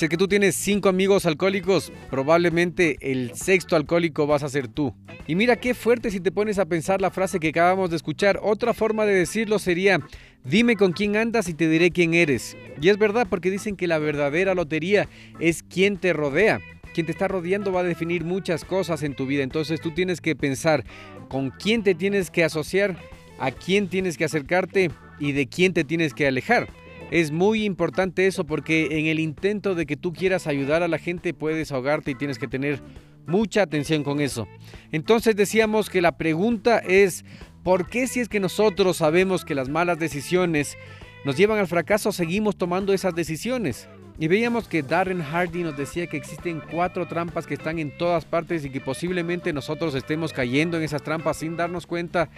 [0.00, 4.66] Si es que tú tienes cinco amigos alcohólicos, probablemente el sexto alcohólico vas a ser
[4.66, 4.94] tú.
[5.26, 8.40] Y mira qué fuerte si te pones a pensar la frase que acabamos de escuchar.
[8.42, 10.00] Otra forma de decirlo sería,
[10.42, 12.56] dime con quién andas y te diré quién eres.
[12.80, 15.06] Y es verdad porque dicen que la verdadera lotería
[15.38, 16.60] es quién te rodea.
[16.94, 19.42] Quien te está rodeando va a definir muchas cosas en tu vida.
[19.42, 20.82] Entonces tú tienes que pensar
[21.28, 22.96] con quién te tienes que asociar,
[23.38, 26.68] a quién tienes que acercarte y de quién te tienes que alejar.
[27.10, 30.98] Es muy importante eso porque en el intento de que tú quieras ayudar a la
[30.98, 32.80] gente puedes ahogarte y tienes que tener
[33.26, 34.46] mucha atención con eso.
[34.92, 37.24] Entonces decíamos que la pregunta es,
[37.62, 40.76] ¿por qué si es que nosotros sabemos que las malas decisiones
[41.24, 43.88] nos llevan al fracaso, seguimos tomando esas decisiones?
[44.18, 48.26] Y veíamos que Darren Hardy nos decía que existen cuatro trampas que están en todas
[48.26, 52.28] partes y que posiblemente nosotros estemos cayendo en esas trampas sin darnos cuenta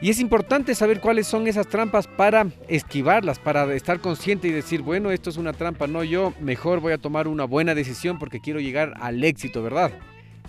[0.00, 4.82] y es importante saber cuáles son esas trampas para esquivarlas, para estar consciente y decir,
[4.82, 8.40] bueno, esto es una trampa, no yo, mejor voy a tomar una buena decisión porque
[8.40, 9.92] quiero llegar al éxito, ¿verdad?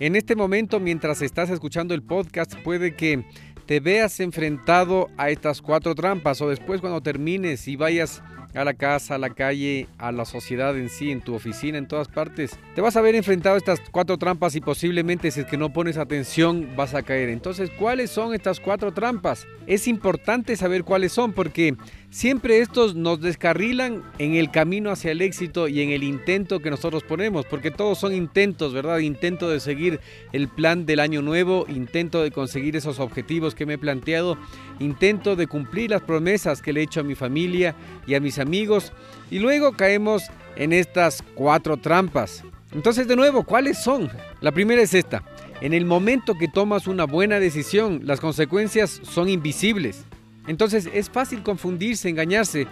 [0.00, 3.24] En este momento, mientras estás escuchando el podcast, puede que
[3.66, 8.22] te veas enfrentado a estas cuatro trampas o después cuando termines y vayas
[8.54, 11.86] a la casa, a la calle, a la sociedad en sí, en tu oficina, en
[11.86, 12.58] todas partes.
[12.74, 15.72] Te vas a ver enfrentado a estas cuatro trampas y posiblemente si es que no
[15.72, 17.28] pones atención vas a caer.
[17.28, 19.46] Entonces, ¿cuáles son estas cuatro trampas?
[19.66, 21.76] Es importante saber cuáles son porque
[22.10, 26.70] siempre estos nos descarrilan en el camino hacia el éxito y en el intento que
[26.70, 28.98] nosotros ponemos, porque todos son intentos, ¿verdad?
[28.98, 30.00] Intento de seguir
[30.32, 34.38] el plan del año nuevo, intento de conseguir esos objetivos que me he planteado,
[34.78, 37.74] intento de cumplir las promesas que le he hecho a mi familia
[38.06, 38.92] y a mis amigos,
[39.30, 40.24] y luego caemos
[40.56, 42.42] en estas cuatro trampas.
[42.72, 44.10] Entonces, de nuevo, ¿cuáles son?
[44.40, 45.22] La primera es esta.
[45.60, 50.04] En el momento que tomas una buena decisión, las consecuencias son invisibles.
[50.48, 52.66] Entonces es fácil confundirse, engañarse.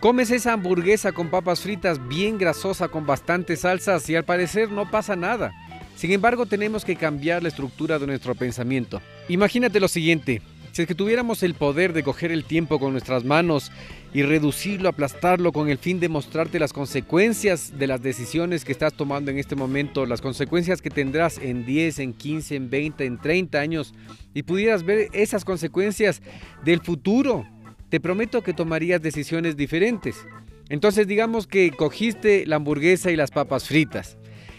[0.00, 4.90] Comes esa hamburguesa con papas fritas bien grasosa con bastantes salsas y al parecer no
[4.90, 5.52] pasa nada.
[5.96, 9.00] Sin embargo, tenemos que cambiar la estructura de nuestro pensamiento.
[9.28, 10.42] Imagínate lo siguiente,
[10.74, 13.70] si es que tuviéramos el poder de coger el tiempo con nuestras manos
[14.12, 18.92] y reducirlo, aplastarlo con el fin de mostrarte las consecuencias de las decisiones que estás
[18.92, 23.20] tomando en este momento, las consecuencias que tendrás en 10, en 15, en 20, en
[23.20, 23.94] 30 años
[24.34, 26.22] y pudieras ver esas consecuencias
[26.64, 27.46] del futuro,
[27.88, 30.26] te prometo que tomarías decisiones diferentes.
[30.70, 34.18] Entonces digamos que cogiste la hamburguesa y las papas fritas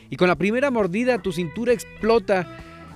[0.10, 2.48] y con la primera mordida tu cintura explota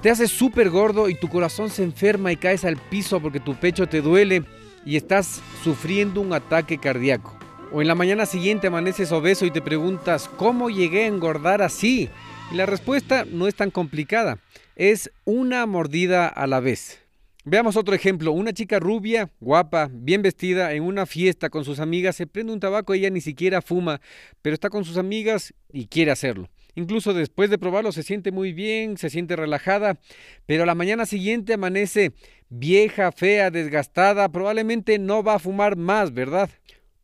[0.02, 3.56] te haces súper gordo y tu corazón se enferma y caes al piso porque tu
[3.56, 4.44] pecho te duele
[4.86, 7.38] y estás sufriendo un ataque cardíaco.
[7.72, 12.10] O en la mañana siguiente amaneces obeso y te preguntas, ¿cómo llegué a engordar así?
[12.52, 14.40] Y la respuesta no es tan complicada,
[14.76, 17.00] es una mordida a la vez.
[17.46, 22.16] Veamos otro ejemplo, una chica rubia, guapa, bien vestida, en una fiesta con sus amigas,
[22.16, 24.02] se prende un tabaco, ella ni siquiera fuma,
[24.42, 26.50] pero está con sus amigas y quiere hacerlo.
[26.80, 30.00] Incluso después de probarlo se siente muy bien, se siente relajada,
[30.46, 32.14] pero a la mañana siguiente amanece
[32.48, 36.50] vieja, fea, desgastada, probablemente no va a fumar más, ¿verdad?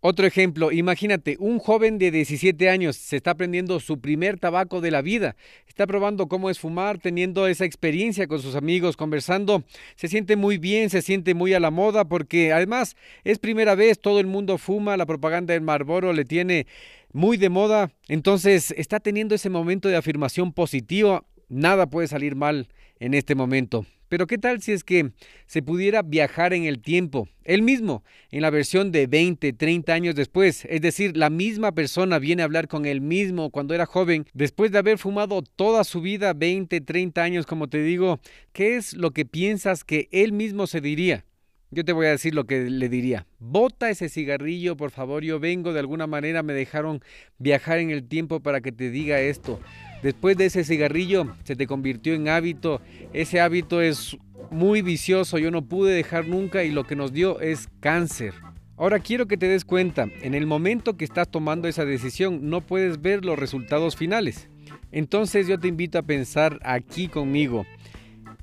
[0.08, 4.92] Otro ejemplo, imagínate, un joven de 17 años se está prendiendo su primer tabaco de
[4.92, 5.36] la vida,
[5.68, 9.64] está probando cómo es fumar, teniendo esa experiencia con sus amigos, conversando,
[9.96, 14.00] se siente muy bien, se siente muy a la moda, porque además es primera vez,
[14.00, 16.68] todo el mundo fuma, la propaganda del Marlboro le tiene
[17.12, 22.68] muy de moda, entonces está teniendo ese momento de afirmación positiva, nada puede salir mal
[23.00, 23.86] en este momento.
[24.08, 25.12] Pero ¿qué tal si es que
[25.48, 27.28] se pudiera viajar en el tiempo?
[27.44, 32.20] Él mismo, en la versión de 20, 30 años después, es decir, la misma persona
[32.20, 36.02] viene a hablar con él mismo cuando era joven, después de haber fumado toda su
[36.02, 38.20] vida, 20, 30 años, como te digo,
[38.54, 41.26] ¿qué es lo que piensas que él mismo se diría?
[41.72, 43.26] Yo te voy a decir lo que le diría.
[43.40, 45.24] Bota ese cigarrillo, por favor.
[45.24, 47.02] Yo vengo, de alguna manera me dejaron
[47.38, 49.60] viajar en el tiempo para que te diga esto.
[50.06, 52.80] Después de ese cigarrillo se te convirtió en hábito.
[53.12, 54.16] Ese hábito es
[54.52, 55.40] muy vicioso.
[55.40, 58.36] Yo no pude dejar nunca y lo que nos dio es cáncer.
[58.78, 62.62] Ahora quiero que te des cuenta, en el momento que estás tomando esa decisión no
[62.62, 64.48] puedes ver los resultados finales.
[64.92, 67.66] Entonces yo te invito a pensar aquí conmigo.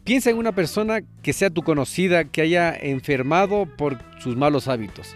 [0.02, 5.14] Piensa en una persona que sea tu conocida, que haya enfermado por sus malos hábitos.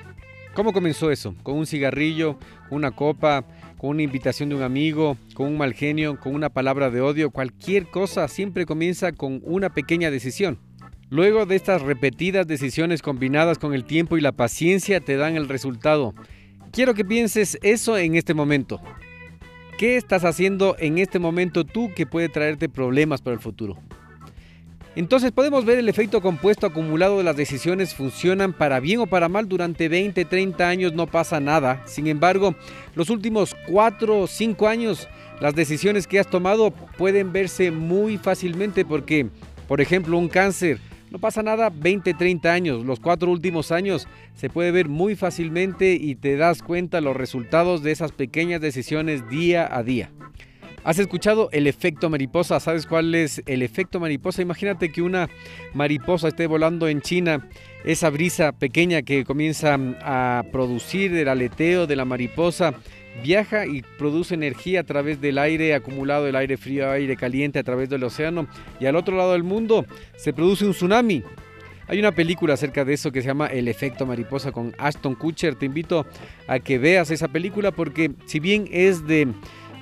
[0.55, 1.35] ¿Cómo comenzó eso?
[1.43, 2.39] ¿Con un cigarrillo,
[2.71, 3.45] una copa,
[3.79, 7.31] con una invitación de un amigo, con un mal genio, con una palabra de odio?
[7.31, 10.59] Cualquier cosa siempre comienza con una pequeña decisión.
[11.09, 15.49] Luego de estas repetidas decisiones combinadas con el tiempo y la paciencia te dan el
[15.49, 16.15] resultado.
[16.73, 18.81] Quiero que pienses eso en este momento.
[19.79, 23.77] ¿Qué estás haciendo en este momento tú que puede traerte problemas para el futuro?
[24.97, 29.29] Entonces podemos ver el efecto compuesto acumulado de las decisiones funcionan para bien o para
[29.29, 31.83] mal durante 20, 30 años no pasa nada.
[31.87, 32.55] Sin embargo,
[32.95, 35.07] los últimos 4 o 5 años
[35.39, 39.27] las decisiones que has tomado pueden verse muy fácilmente porque,
[39.69, 40.79] por ejemplo, un cáncer
[41.11, 45.93] no pasa nada 20, 30 años, los cuatro últimos años se puede ver muy fácilmente
[45.93, 50.11] y te das cuenta los resultados de esas pequeñas decisiones día a día.
[50.87, 52.61] ¿Has escuchado el efecto mariposa?
[52.61, 54.41] ¿Sabes cuál es el efecto mariposa?
[54.41, 55.29] Imagínate que una
[55.75, 57.49] mariposa esté volando en China,
[57.85, 62.73] esa brisa pequeña que comienza a producir el aleteo de la mariposa
[63.21, 67.65] viaja y produce energía a través del aire acumulado, el aire frío, aire caliente a
[67.65, 68.47] través del océano
[68.79, 71.25] y al otro lado del mundo se produce un tsunami.
[71.89, 75.55] Hay una película acerca de eso que se llama El efecto mariposa con Aston Kutcher.
[75.55, 76.05] Te invito
[76.49, 79.29] a que veas esa película porque si bien es de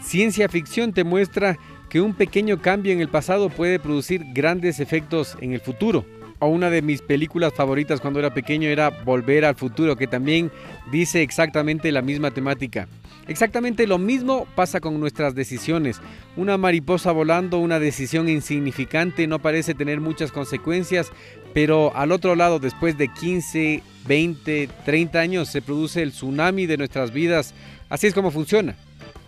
[0.05, 5.35] Ciencia ficción te muestra que un pequeño cambio en el pasado puede producir grandes efectos
[5.41, 6.05] en el futuro.
[6.41, 10.53] O una de mis películas favoritas cuando era pequeño era Volver al futuro, que también
[10.93, 12.87] dice exactamente la misma temática.
[13.29, 16.03] Exactamente lo mismo pasa con nuestras decisiones.
[16.37, 21.13] Una mariposa volando, una decisión insignificante, no parece tener muchas consecuencias,
[21.55, 26.77] pero al otro lado, después de 15, 20, 30 años, se produce el tsunami de
[26.77, 27.55] nuestras vidas.
[27.89, 28.77] Así es como funciona.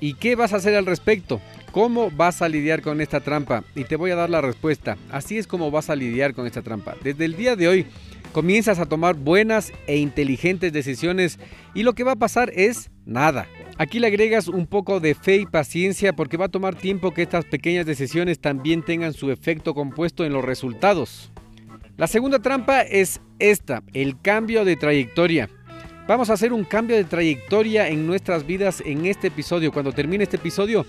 [0.01, 1.41] ¿Y qué vas a hacer al respecto?
[1.73, 3.65] ¿Cómo vas a lidiar con esta trampa?
[3.75, 4.97] Y te voy a dar la respuesta.
[5.11, 6.95] Así es como vas a lidiar con esta trampa.
[7.03, 7.87] Desde el día de hoy
[8.33, 11.39] comienzas a tomar buenas e inteligentes decisiones
[11.75, 13.47] y lo que va a pasar es nada.
[13.79, 17.23] Aquí le agregas un poco de fe y paciencia porque va a tomar tiempo que
[17.23, 21.31] estas pequeñas decisiones también tengan su efecto compuesto en los resultados.
[21.97, 25.49] La segunda trampa es esta, el cambio de trayectoria.
[26.09, 29.73] Vamos a hacer un cambio de trayectoria en nuestras vidas en este episodio.
[29.73, 30.87] Cuando termine este episodio,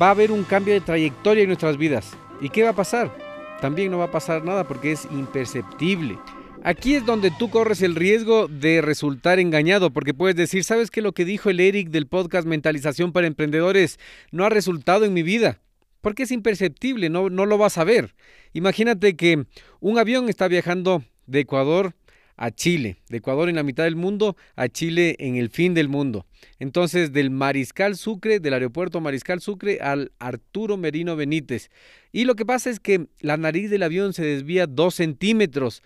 [0.00, 2.16] va a haber un cambio de trayectoria en nuestras vidas.
[2.40, 3.14] ¿Y qué va a pasar?
[3.60, 6.18] También no va a pasar nada porque es imperceptible.
[6.64, 11.02] Aquí es donde tú corres el riesgo de resultar engañado, porque puedes decir, ¿sabes qué
[11.02, 13.98] lo que dijo el Eric del podcast Mentalización para Emprendedores
[14.32, 15.60] no ha resultado en mi vida?
[16.06, 18.14] porque es imperceptible, no, no lo vas a ver.
[18.52, 19.44] Imagínate que
[19.80, 21.94] un avión está viajando de Ecuador
[22.36, 25.88] a Chile, de Ecuador en la mitad del mundo a Chile en el fin del
[25.88, 26.26] mundo.
[26.58, 31.70] Entonces, del Mariscal Sucre, del aeropuerto Mariscal Sucre al Arturo Merino Benítez.
[32.12, 35.82] Y lo que pasa es que la nariz del avión se desvía dos centímetros.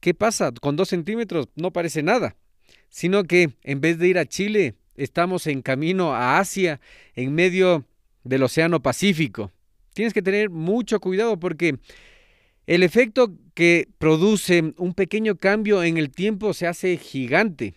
[0.00, 0.52] ¿Qué pasa?
[0.52, 2.36] Con dos centímetros no parece nada,
[2.88, 6.80] sino que en vez de ir a Chile, estamos en camino a Asia,
[7.14, 7.84] en medio
[8.24, 9.50] del Océano Pacífico.
[9.92, 11.78] Tienes que tener mucho cuidado porque
[12.70, 17.74] el efecto que produce un pequeño cambio en el tiempo se hace gigante.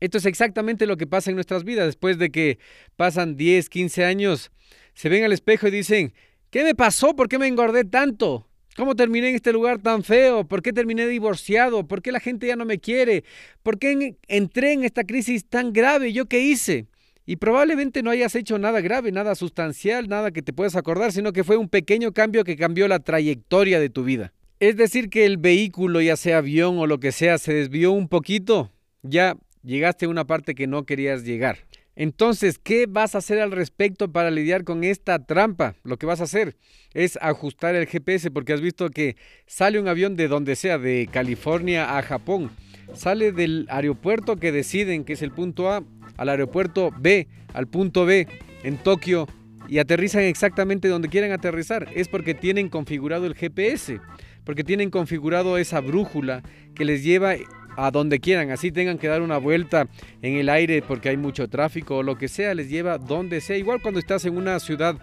[0.00, 1.86] Esto es exactamente lo que pasa en nuestras vidas.
[1.86, 2.58] Después de que
[2.96, 4.50] pasan 10, 15 años,
[4.94, 6.12] se ven al espejo y dicen,
[6.50, 7.14] ¿qué me pasó?
[7.14, 8.48] ¿Por qué me engordé tanto?
[8.74, 10.44] ¿Cómo terminé en este lugar tan feo?
[10.44, 11.86] ¿Por qué terminé divorciado?
[11.86, 13.22] ¿Por qué la gente ya no me quiere?
[13.62, 16.12] ¿Por qué entré en esta crisis tan grave?
[16.12, 16.88] ¿Yo qué hice?
[17.26, 21.32] Y probablemente no hayas hecho nada grave, nada sustancial, nada que te puedas acordar, sino
[21.32, 24.32] que fue un pequeño cambio que cambió la trayectoria de tu vida.
[24.60, 28.08] Es decir, que el vehículo, ya sea avión o lo que sea, se desvió un
[28.08, 28.70] poquito,
[29.02, 31.58] ya llegaste a una parte que no querías llegar.
[31.96, 35.76] Entonces, ¿qué vas a hacer al respecto para lidiar con esta trampa?
[35.84, 36.56] Lo que vas a hacer
[36.92, 39.16] es ajustar el GPS porque has visto que
[39.46, 42.50] sale un avión de donde sea, de California a Japón.
[42.94, 45.84] Sale del aeropuerto que deciden que es el punto A
[46.16, 48.26] al aeropuerto B, al punto B
[48.62, 49.26] en Tokio
[49.68, 51.88] y aterrizan exactamente donde quieren aterrizar.
[51.94, 54.00] Es porque tienen configurado el GPS,
[54.44, 56.42] porque tienen configurado esa brújula
[56.74, 57.34] que les lleva
[57.76, 59.88] a donde quieran, así tengan que dar una vuelta
[60.22, 63.56] en el aire porque hay mucho tráfico o lo que sea, les lleva donde sea.
[63.56, 64.96] Igual cuando estás en una ciudad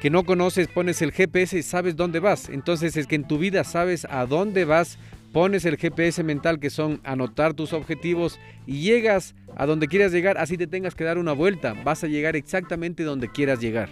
[0.00, 2.48] que no conoces, pones el GPS y sabes dónde vas.
[2.48, 4.98] Entonces es que en tu vida sabes a dónde vas
[5.32, 10.38] pones el GPS mental que son anotar tus objetivos y llegas a donde quieras llegar,
[10.38, 13.90] así te tengas que dar una vuelta, vas a llegar exactamente donde quieras llegar.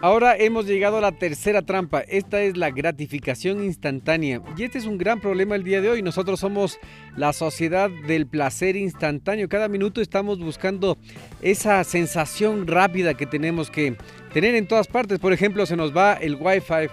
[0.00, 4.40] Ahora hemos llegado a la tercera trampa, esta es la gratificación instantánea.
[4.56, 6.78] Y este es un gran problema el día de hoy, nosotros somos
[7.16, 10.98] la sociedad del placer instantáneo, cada minuto estamos buscando
[11.42, 13.96] esa sensación rápida que tenemos que
[14.32, 16.88] tener en todas partes, por ejemplo se nos va el wifi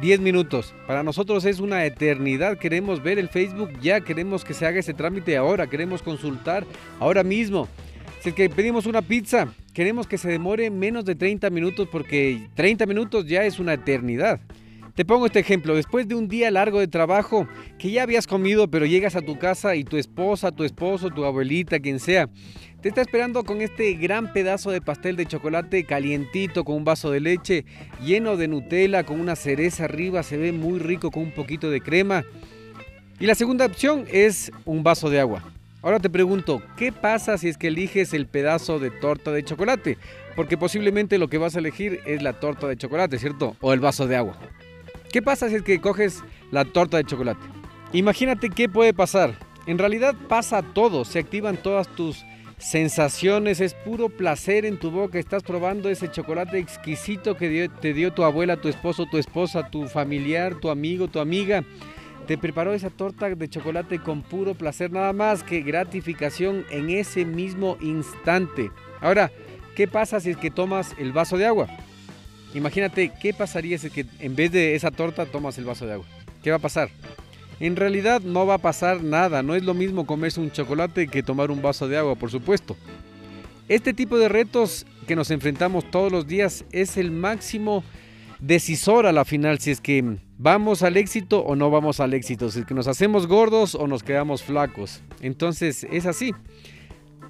[0.00, 0.74] 10 minutos.
[0.86, 2.58] Para nosotros es una eternidad.
[2.58, 6.64] Queremos ver el Facebook ya, queremos que se haga ese trámite ahora, queremos consultar
[7.00, 7.68] ahora mismo.
[8.20, 12.48] Si es que pedimos una pizza, queremos que se demore menos de 30 minutos porque
[12.54, 14.40] 30 minutos ya es una eternidad.
[14.98, 17.46] Te pongo este ejemplo, después de un día largo de trabajo
[17.78, 21.24] que ya habías comido, pero llegas a tu casa y tu esposa, tu esposo, tu
[21.24, 22.28] abuelita, quien sea,
[22.80, 27.12] te está esperando con este gran pedazo de pastel de chocolate calientito con un vaso
[27.12, 27.64] de leche,
[28.04, 31.80] lleno de Nutella, con una cereza arriba, se ve muy rico con un poquito de
[31.80, 32.24] crema.
[33.20, 35.44] Y la segunda opción es un vaso de agua.
[35.80, 39.96] Ahora te pregunto, ¿qué pasa si es que eliges el pedazo de torta de chocolate?
[40.34, 43.54] Porque posiblemente lo que vas a elegir es la torta de chocolate, ¿cierto?
[43.60, 44.36] O el vaso de agua.
[45.12, 47.40] ¿Qué pasa si es que coges la torta de chocolate?
[47.92, 49.38] Imagínate qué puede pasar.
[49.66, 52.24] En realidad pasa todo, se activan todas tus
[52.58, 55.18] sensaciones, es puro placer en tu boca.
[55.18, 59.86] Estás probando ese chocolate exquisito que te dio tu abuela, tu esposo, tu esposa, tu
[59.86, 61.64] familiar, tu amigo, tu amiga.
[62.26, 67.24] Te preparó esa torta de chocolate con puro placer, nada más que gratificación en ese
[67.24, 68.70] mismo instante.
[69.00, 69.32] Ahora,
[69.74, 71.68] ¿qué pasa si es que tomas el vaso de agua?
[72.54, 76.06] Imagínate qué pasaría si que en vez de esa torta tomas el vaso de agua.
[76.42, 76.90] ¿Qué va a pasar?
[77.60, 81.22] En realidad no va a pasar nada, no es lo mismo comerse un chocolate que
[81.22, 82.76] tomar un vaso de agua, por supuesto.
[83.68, 87.82] Este tipo de retos que nos enfrentamos todos los días es el máximo
[88.38, 92.50] decisor a la final si es que vamos al éxito o no vamos al éxito,
[92.50, 95.02] si es que nos hacemos gordos o nos quedamos flacos.
[95.20, 96.32] Entonces es así.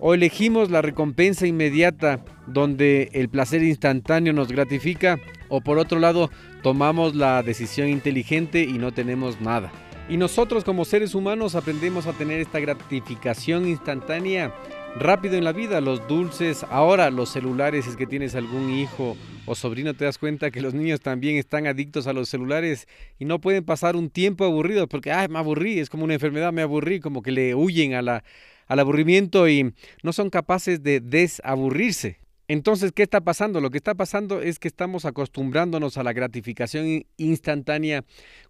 [0.00, 5.18] O elegimos la recompensa inmediata donde el placer instantáneo nos gratifica
[5.48, 6.30] o por otro lado
[6.62, 9.72] tomamos la decisión inteligente y no tenemos nada.
[10.08, 14.54] Y nosotros como seres humanos aprendemos a tener esta gratificación instantánea
[14.96, 19.16] rápido en la vida, los dulces, ahora los celulares, si es que tienes algún hijo
[19.46, 22.88] o sobrino, te das cuenta que los niños también están adictos a los celulares
[23.18, 26.52] y no pueden pasar un tiempo aburrido porque, ay, me aburrí, es como una enfermedad,
[26.52, 28.24] me aburrí, como que le huyen a la,
[28.68, 32.20] al aburrimiento y no son capaces de desaburrirse.
[32.46, 33.60] Entonces, ¿qué está pasando?
[33.60, 38.04] Lo que está pasando es que estamos acostumbrándonos a la gratificación instantánea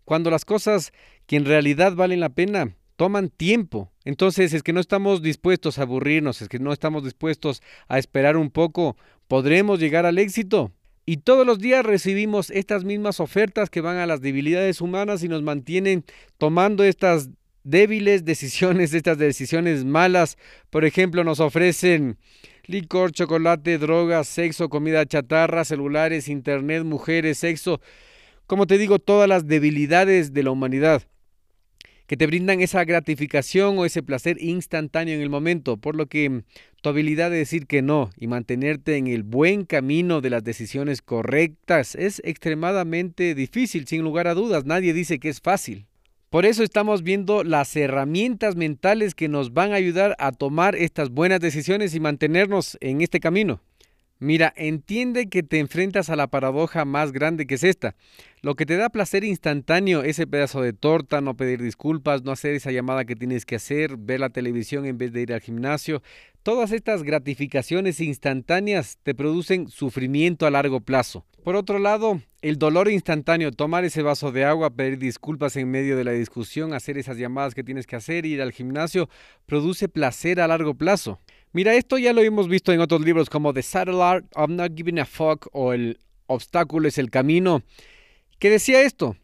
[0.04, 0.92] cuando las cosas
[1.26, 3.90] que en realidad valen la pena toman tiempo.
[4.04, 8.36] Entonces, es que no estamos dispuestos a aburrirnos, es que no estamos dispuestos a esperar
[8.36, 8.96] un poco,
[9.26, 10.72] podremos llegar al éxito.
[11.04, 15.28] Y todos los días recibimos estas mismas ofertas que van a las debilidades humanas y
[15.28, 16.04] nos mantienen
[16.36, 17.30] tomando estas
[17.70, 20.36] débiles decisiones, estas decisiones malas.
[20.70, 22.18] Por ejemplo, nos ofrecen
[22.68, 27.80] Licor, chocolate, drogas, sexo, comida chatarra, celulares, internet, mujeres, sexo.
[28.46, 31.02] Como te digo, todas las debilidades de la humanidad
[32.06, 36.42] que te brindan esa gratificación o ese placer instantáneo en el momento, por lo que
[36.80, 41.02] tu habilidad de decir que no y mantenerte en el buen camino de las decisiones
[41.02, 45.87] correctas es extremadamente difícil, sin lugar a dudas, nadie dice que es fácil.
[46.30, 51.08] Por eso estamos viendo las herramientas mentales que nos van a ayudar a tomar estas
[51.08, 53.62] buenas decisiones y mantenernos en este camino.
[54.18, 57.94] Mira, entiende que te enfrentas a la paradoja más grande que es esta.
[58.42, 62.54] Lo que te da placer instantáneo, ese pedazo de torta, no pedir disculpas, no hacer
[62.54, 66.02] esa llamada que tienes que hacer, ver la televisión en vez de ir al gimnasio,
[66.42, 71.24] todas estas gratificaciones instantáneas te producen sufrimiento a largo plazo.
[71.48, 75.96] Por otro lado, el dolor instantáneo, tomar ese vaso de agua, pedir disculpas en medio
[75.96, 79.08] de la discusión, hacer esas llamadas que tienes que hacer, ir al gimnasio,
[79.46, 81.20] produce placer a largo plazo.
[81.52, 84.76] Mira, esto ya lo hemos visto en otros libros como The Saddle Art of Not
[84.76, 87.62] Giving a Fuck o El obstáculo es el camino,
[88.38, 89.16] que decía esto.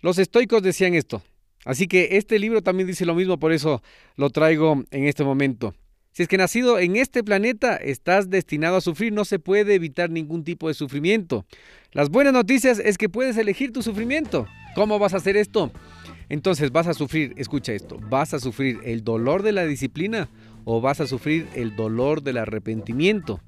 [0.00, 1.22] Los estoicos decían esto.
[1.64, 3.84] Así que este libro también dice lo mismo, por eso
[4.16, 5.76] lo traigo en este momento.
[6.12, 10.10] Si es que nacido en este planeta estás destinado a sufrir, no se puede evitar
[10.10, 11.46] ningún tipo de sufrimiento.
[11.92, 14.46] Las buenas noticias es que puedes elegir tu sufrimiento.
[14.74, 15.72] ¿Cómo vas a hacer esto?
[16.28, 20.28] Entonces vas a sufrir, escucha esto, vas a sufrir el dolor de la disciplina
[20.64, 23.40] o vas a sufrir el dolor del arrepentimiento.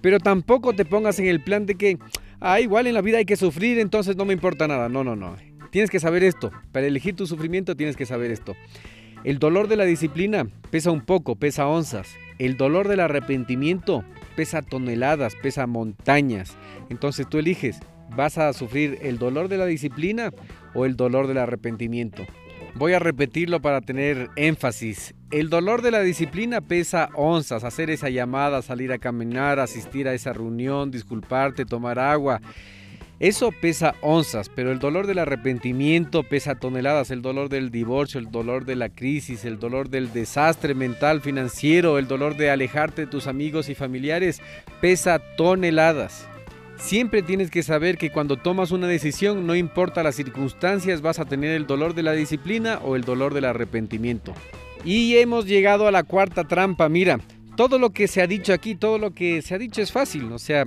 [0.00, 1.98] Pero tampoco te pongas en el plan de que,
[2.38, 4.88] ah, igual en la vida hay que sufrir, entonces no me importa nada.
[4.88, 5.36] No, no, no.
[5.72, 6.52] Tienes que saber esto.
[6.70, 8.54] Para elegir tu sufrimiento tienes que saber esto.
[9.24, 12.16] El dolor de la disciplina pesa un poco, pesa onzas.
[12.38, 14.04] El dolor del arrepentimiento
[14.34, 16.56] pesa toneladas, pesa montañas.
[16.90, 17.78] Entonces tú eliges,
[18.16, 20.32] ¿vas a sufrir el dolor de la disciplina
[20.74, 22.24] o el dolor del arrepentimiento?
[22.74, 25.14] Voy a repetirlo para tener énfasis.
[25.30, 30.14] El dolor de la disciplina pesa onzas, hacer esa llamada, salir a caminar, asistir a
[30.14, 32.40] esa reunión, disculparte, tomar agua.
[33.22, 38.32] Eso pesa onzas, pero el dolor del arrepentimiento pesa toneladas, el dolor del divorcio, el
[38.32, 43.06] dolor de la crisis, el dolor del desastre mental, financiero, el dolor de alejarte de
[43.06, 44.42] tus amigos y familiares
[44.80, 46.26] pesa toneladas.
[46.78, 51.24] Siempre tienes que saber que cuando tomas una decisión, no importa las circunstancias, vas a
[51.24, 54.34] tener el dolor de la disciplina o el dolor del arrepentimiento.
[54.84, 56.88] Y hemos llegado a la cuarta trampa.
[56.88, 57.20] Mira,
[57.56, 60.32] todo lo que se ha dicho aquí, todo lo que se ha dicho es fácil.
[60.32, 60.64] O sea,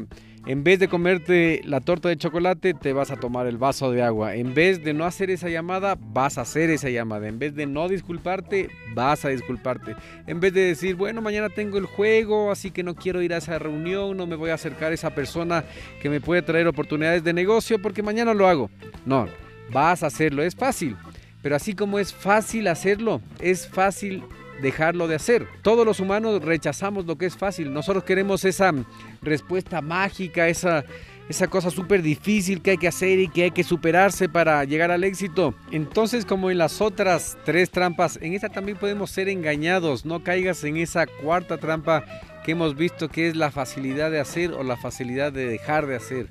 [0.48, 4.04] en vez de comerte la torta de chocolate, te vas a tomar el vaso de
[4.04, 4.36] agua.
[4.36, 7.28] En vez de no hacer esa llamada, vas a hacer esa llamada.
[7.28, 9.96] En vez de no disculparte, vas a disculparte.
[10.28, 13.38] En vez de decir, bueno, mañana tengo el juego, así que no quiero ir a
[13.38, 15.64] esa reunión, no me voy a acercar a esa persona
[16.00, 18.70] que me puede traer oportunidades de negocio porque mañana lo hago.
[19.06, 19.28] No,
[19.72, 20.44] vas a hacerlo.
[20.44, 20.96] Es fácil.
[21.42, 24.24] Pero así como es fácil hacerlo, es fácil
[24.62, 25.48] dejarlo de hacer.
[25.62, 27.74] Todos los humanos rechazamos lo que es fácil.
[27.74, 28.74] Nosotros queremos esa
[29.22, 30.86] respuesta mágica, esa,
[31.30, 34.92] esa cosa súper difícil que hay que hacer y que hay que superarse para llegar
[34.92, 35.54] al éxito.
[35.72, 40.06] Entonces, como en las otras tres trampas, en esta también podemos ser engañados.
[40.06, 42.06] No caigas en esa cuarta trampa
[42.44, 45.96] que hemos visto que es la facilidad de hacer o la facilidad de dejar de
[45.96, 46.28] hacer.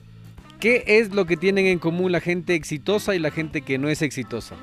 [0.61, 3.89] ¿Qué es lo que tienen en común la gente exitosa y la gente que no
[3.89, 4.55] es exitosa?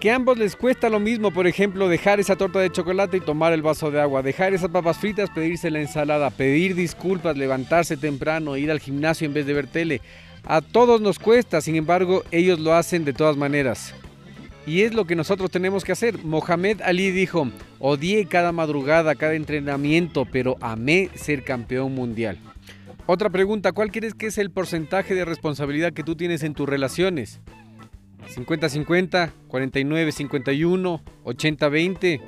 [0.00, 3.20] Que a ambos les cuesta lo mismo, por ejemplo, dejar esa torta de chocolate y
[3.20, 7.98] tomar el vaso de agua, dejar esas papas fritas, pedirse la ensalada, pedir disculpas, levantarse
[7.98, 10.00] temprano, ir al gimnasio en vez de ver tele.
[10.44, 13.94] A todos nos cuesta, sin embargo, ellos lo hacen de todas maneras.
[14.66, 16.24] Y es lo que nosotros tenemos que hacer.
[16.24, 22.38] Mohamed Ali dijo, odié cada madrugada, cada entrenamiento, pero amé ser campeón mundial.
[23.04, 26.68] Otra pregunta, ¿cuál crees que es el porcentaje de responsabilidad que tú tienes en tus
[26.68, 27.40] relaciones?
[28.28, 32.20] 50-50, 49-51, 80-20.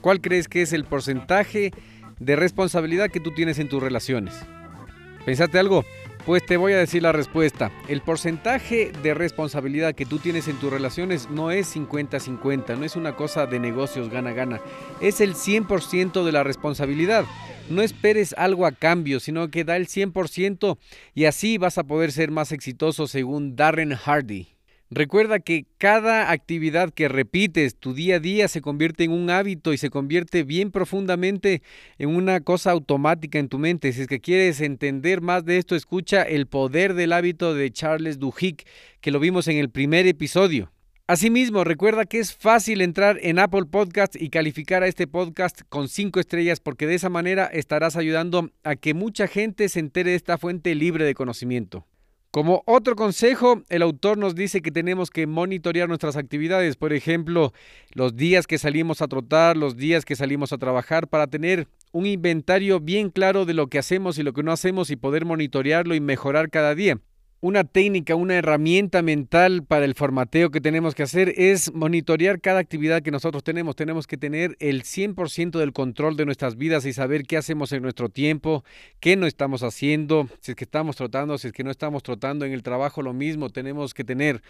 [0.00, 1.72] ¿Cuál crees que es el porcentaje
[2.18, 4.34] de responsabilidad que tú tienes en tus relaciones?
[5.24, 5.84] ¿Pensaste algo?
[6.26, 7.70] Pues te voy a decir la respuesta.
[7.88, 12.96] El porcentaje de responsabilidad que tú tienes en tus relaciones no es 50-50, no es
[12.96, 14.60] una cosa de negocios gana-gana,
[15.00, 17.24] es el 100% de la responsabilidad.
[17.70, 20.76] No esperes algo a cambio, sino que da el 100%
[21.14, 24.48] y así vas a poder ser más exitoso según Darren Hardy.
[24.92, 29.72] Recuerda que cada actividad que repites tu día a día se convierte en un hábito
[29.72, 31.62] y se convierte bien profundamente
[31.98, 33.92] en una cosa automática en tu mente.
[33.92, 38.18] Si es que quieres entender más de esto, escucha El poder del hábito de Charles
[38.18, 38.64] Duhigg,
[39.00, 40.72] que lo vimos en el primer episodio.
[41.06, 45.88] Asimismo, recuerda que es fácil entrar en Apple Podcast y calificar a este podcast con
[45.88, 50.16] cinco estrellas porque de esa manera estarás ayudando a que mucha gente se entere de
[50.16, 51.86] esta fuente libre de conocimiento.
[52.30, 57.52] Como otro consejo, el autor nos dice que tenemos que monitorear nuestras actividades, por ejemplo,
[57.92, 62.06] los días que salimos a trotar, los días que salimos a trabajar, para tener un
[62.06, 65.96] inventario bien claro de lo que hacemos y lo que no hacemos y poder monitorearlo
[65.96, 67.00] y mejorar cada día
[67.42, 72.60] una técnica, una herramienta mental para el formateo que tenemos que hacer es monitorear cada
[72.60, 73.76] actividad que nosotros tenemos.
[73.76, 77.82] Tenemos que tener el 100% del control de nuestras vidas y saber qué hacemos en
[77.82, 78.62] nuestro tiempo,
[79.00, 82.44] qué no estamos haciendo, si es que estamos trotando, si es que no estamos trotando.
[82.44, 84.42] En el trabajo lo mismo, tenemos que tener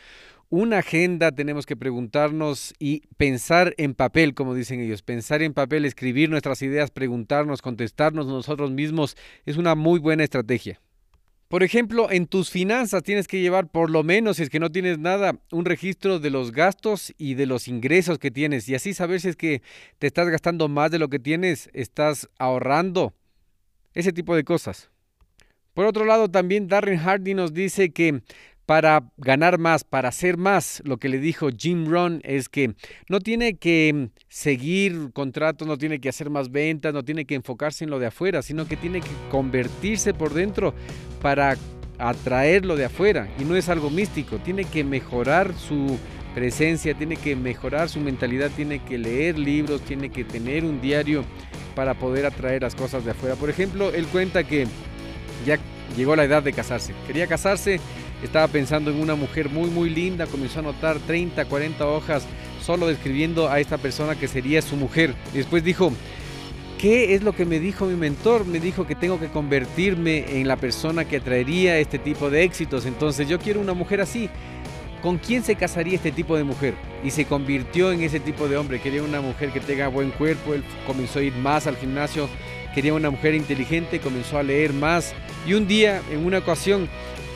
[0.48, 5.84] una agenda, tenemos que preguntarnos y pensar en papel, como dicen ellos, pensar en papel,
[5.84, 9.16] escribir nuestras ideas, preguntarnos, contestarnos nosotros mismos,
[9.46, 10.80] es una muy buena estrategia.
[11.50, 14.70] Por ejemplo, en tus finanzas tienes que llevar por lo menos, si es que no
[14.70, 18.94] tienes nada, un registro de los gastos y de los ingresos que tienes y así
[18.94, 19.60] saber si es que
[19.98, 23.14] te estás gastando más de lo que tienes, estás ahorrando,
[23.94, 24.92] ese tipo de cosas.
[25.74, 28.22] Por otro lado, también Darren Hardy nos dice que
[28.70, 30.80] para ganar más, para hacer más.
[30.84, 32.76] Lo que le dijo Jim Rohn es que
[33.08, 37.82] no tiene que seguir contratos, no tiene que hacer más ventas, no tiene que enfocarse
[37.82, 40.72] en lo de afuera, sino que tiene que convertirse por dentro
[41.20, 41.56] para
[41.98, 43.28] atraer lo de afuera.
[43.40, 45.98] Y no es algo místico, tiene que mejorar su
[46.36, 51.24] presencia, tiene que mejorar su mentalidad, tiene que leer libros, tiene que tener un diario
[51.74, 53.34] para poder atraer las cosas de afuera.
[53.34, 54.68] Por ejemplo, él cuenta que
[55.44, 55.58] ya
[55.96, 56.94] llegó la edad de casarse.
[57.08, 57.80] Quería casarse
[58.22, 62.26] estaba pensando en una mujer muy muy linda, comenzó a anotar 30, 40 hojas
[62.62, 65.14] solo describiendo a esta persona que sería su mujer.
[65.32, 65.92] Después dijo,
[66.78, 68.46] ¿qué es lo que me dijo mi mentor?
[68.46, 72.86] Me dijo que tengo que convertirme en la persona que atraería este tipo de éxitos.
[72.86, 74.28] Entonces yo quiero una mujer así.
[75.02, 76.74] ¿Con quién se casaría este tipo de mujer?
[77.02, 78.80] Y se convirtió en ese tipo de hombre.
[78.80, 82.28] Quería una mujer que tenga buen cuerpo, él comenzó a ir más al gimnasio,
[82.74, 85.14] quería una mujer inteligente, comenzó a leer más.
[85.46, 86.86] Y un día, en una ocasión,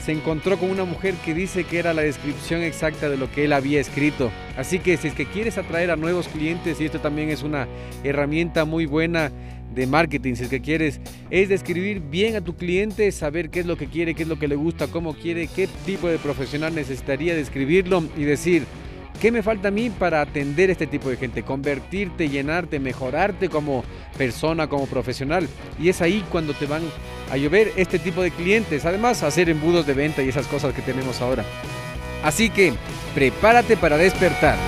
[0.04, 3.46] se encontró con una mujer que dice que era la descripción exacta de lo que
[3.46, 4.30] él había escrito.
[4.56, 7.66] Así que si es que quieres atraer a nuevos clientes, y esto también es una
[8.02, 9.32] herramienta muy buena
[9.74, 11.00] de marketing, si es que quieres,
[11.30, 14.38] es describir bien a tu cliente, saber qué es lo que quiere, qué es lo
[14.38, 18.64] que le gusta, cómo quiere, qué tipo de profesional necesitaría describirlo y decir,
[19.24, 21.42] ¿Qué me falta a mí para atender este tipo de gente?
[21.42, 23.82] Convertirte, llenarte, mejorarte como
[24.18, 25.48] persona, como profesional.
[25.80, 26.82] Y es ahí cuando te van
[27.30, 28.84] a llover este tipo de clientes.
[28.84, 31.42] Además, hacer embudos de venta y esas cosas que tenemos ahora.
[32.22, 32.74] Así que
[33.14, 34.58] prepárate para despertar.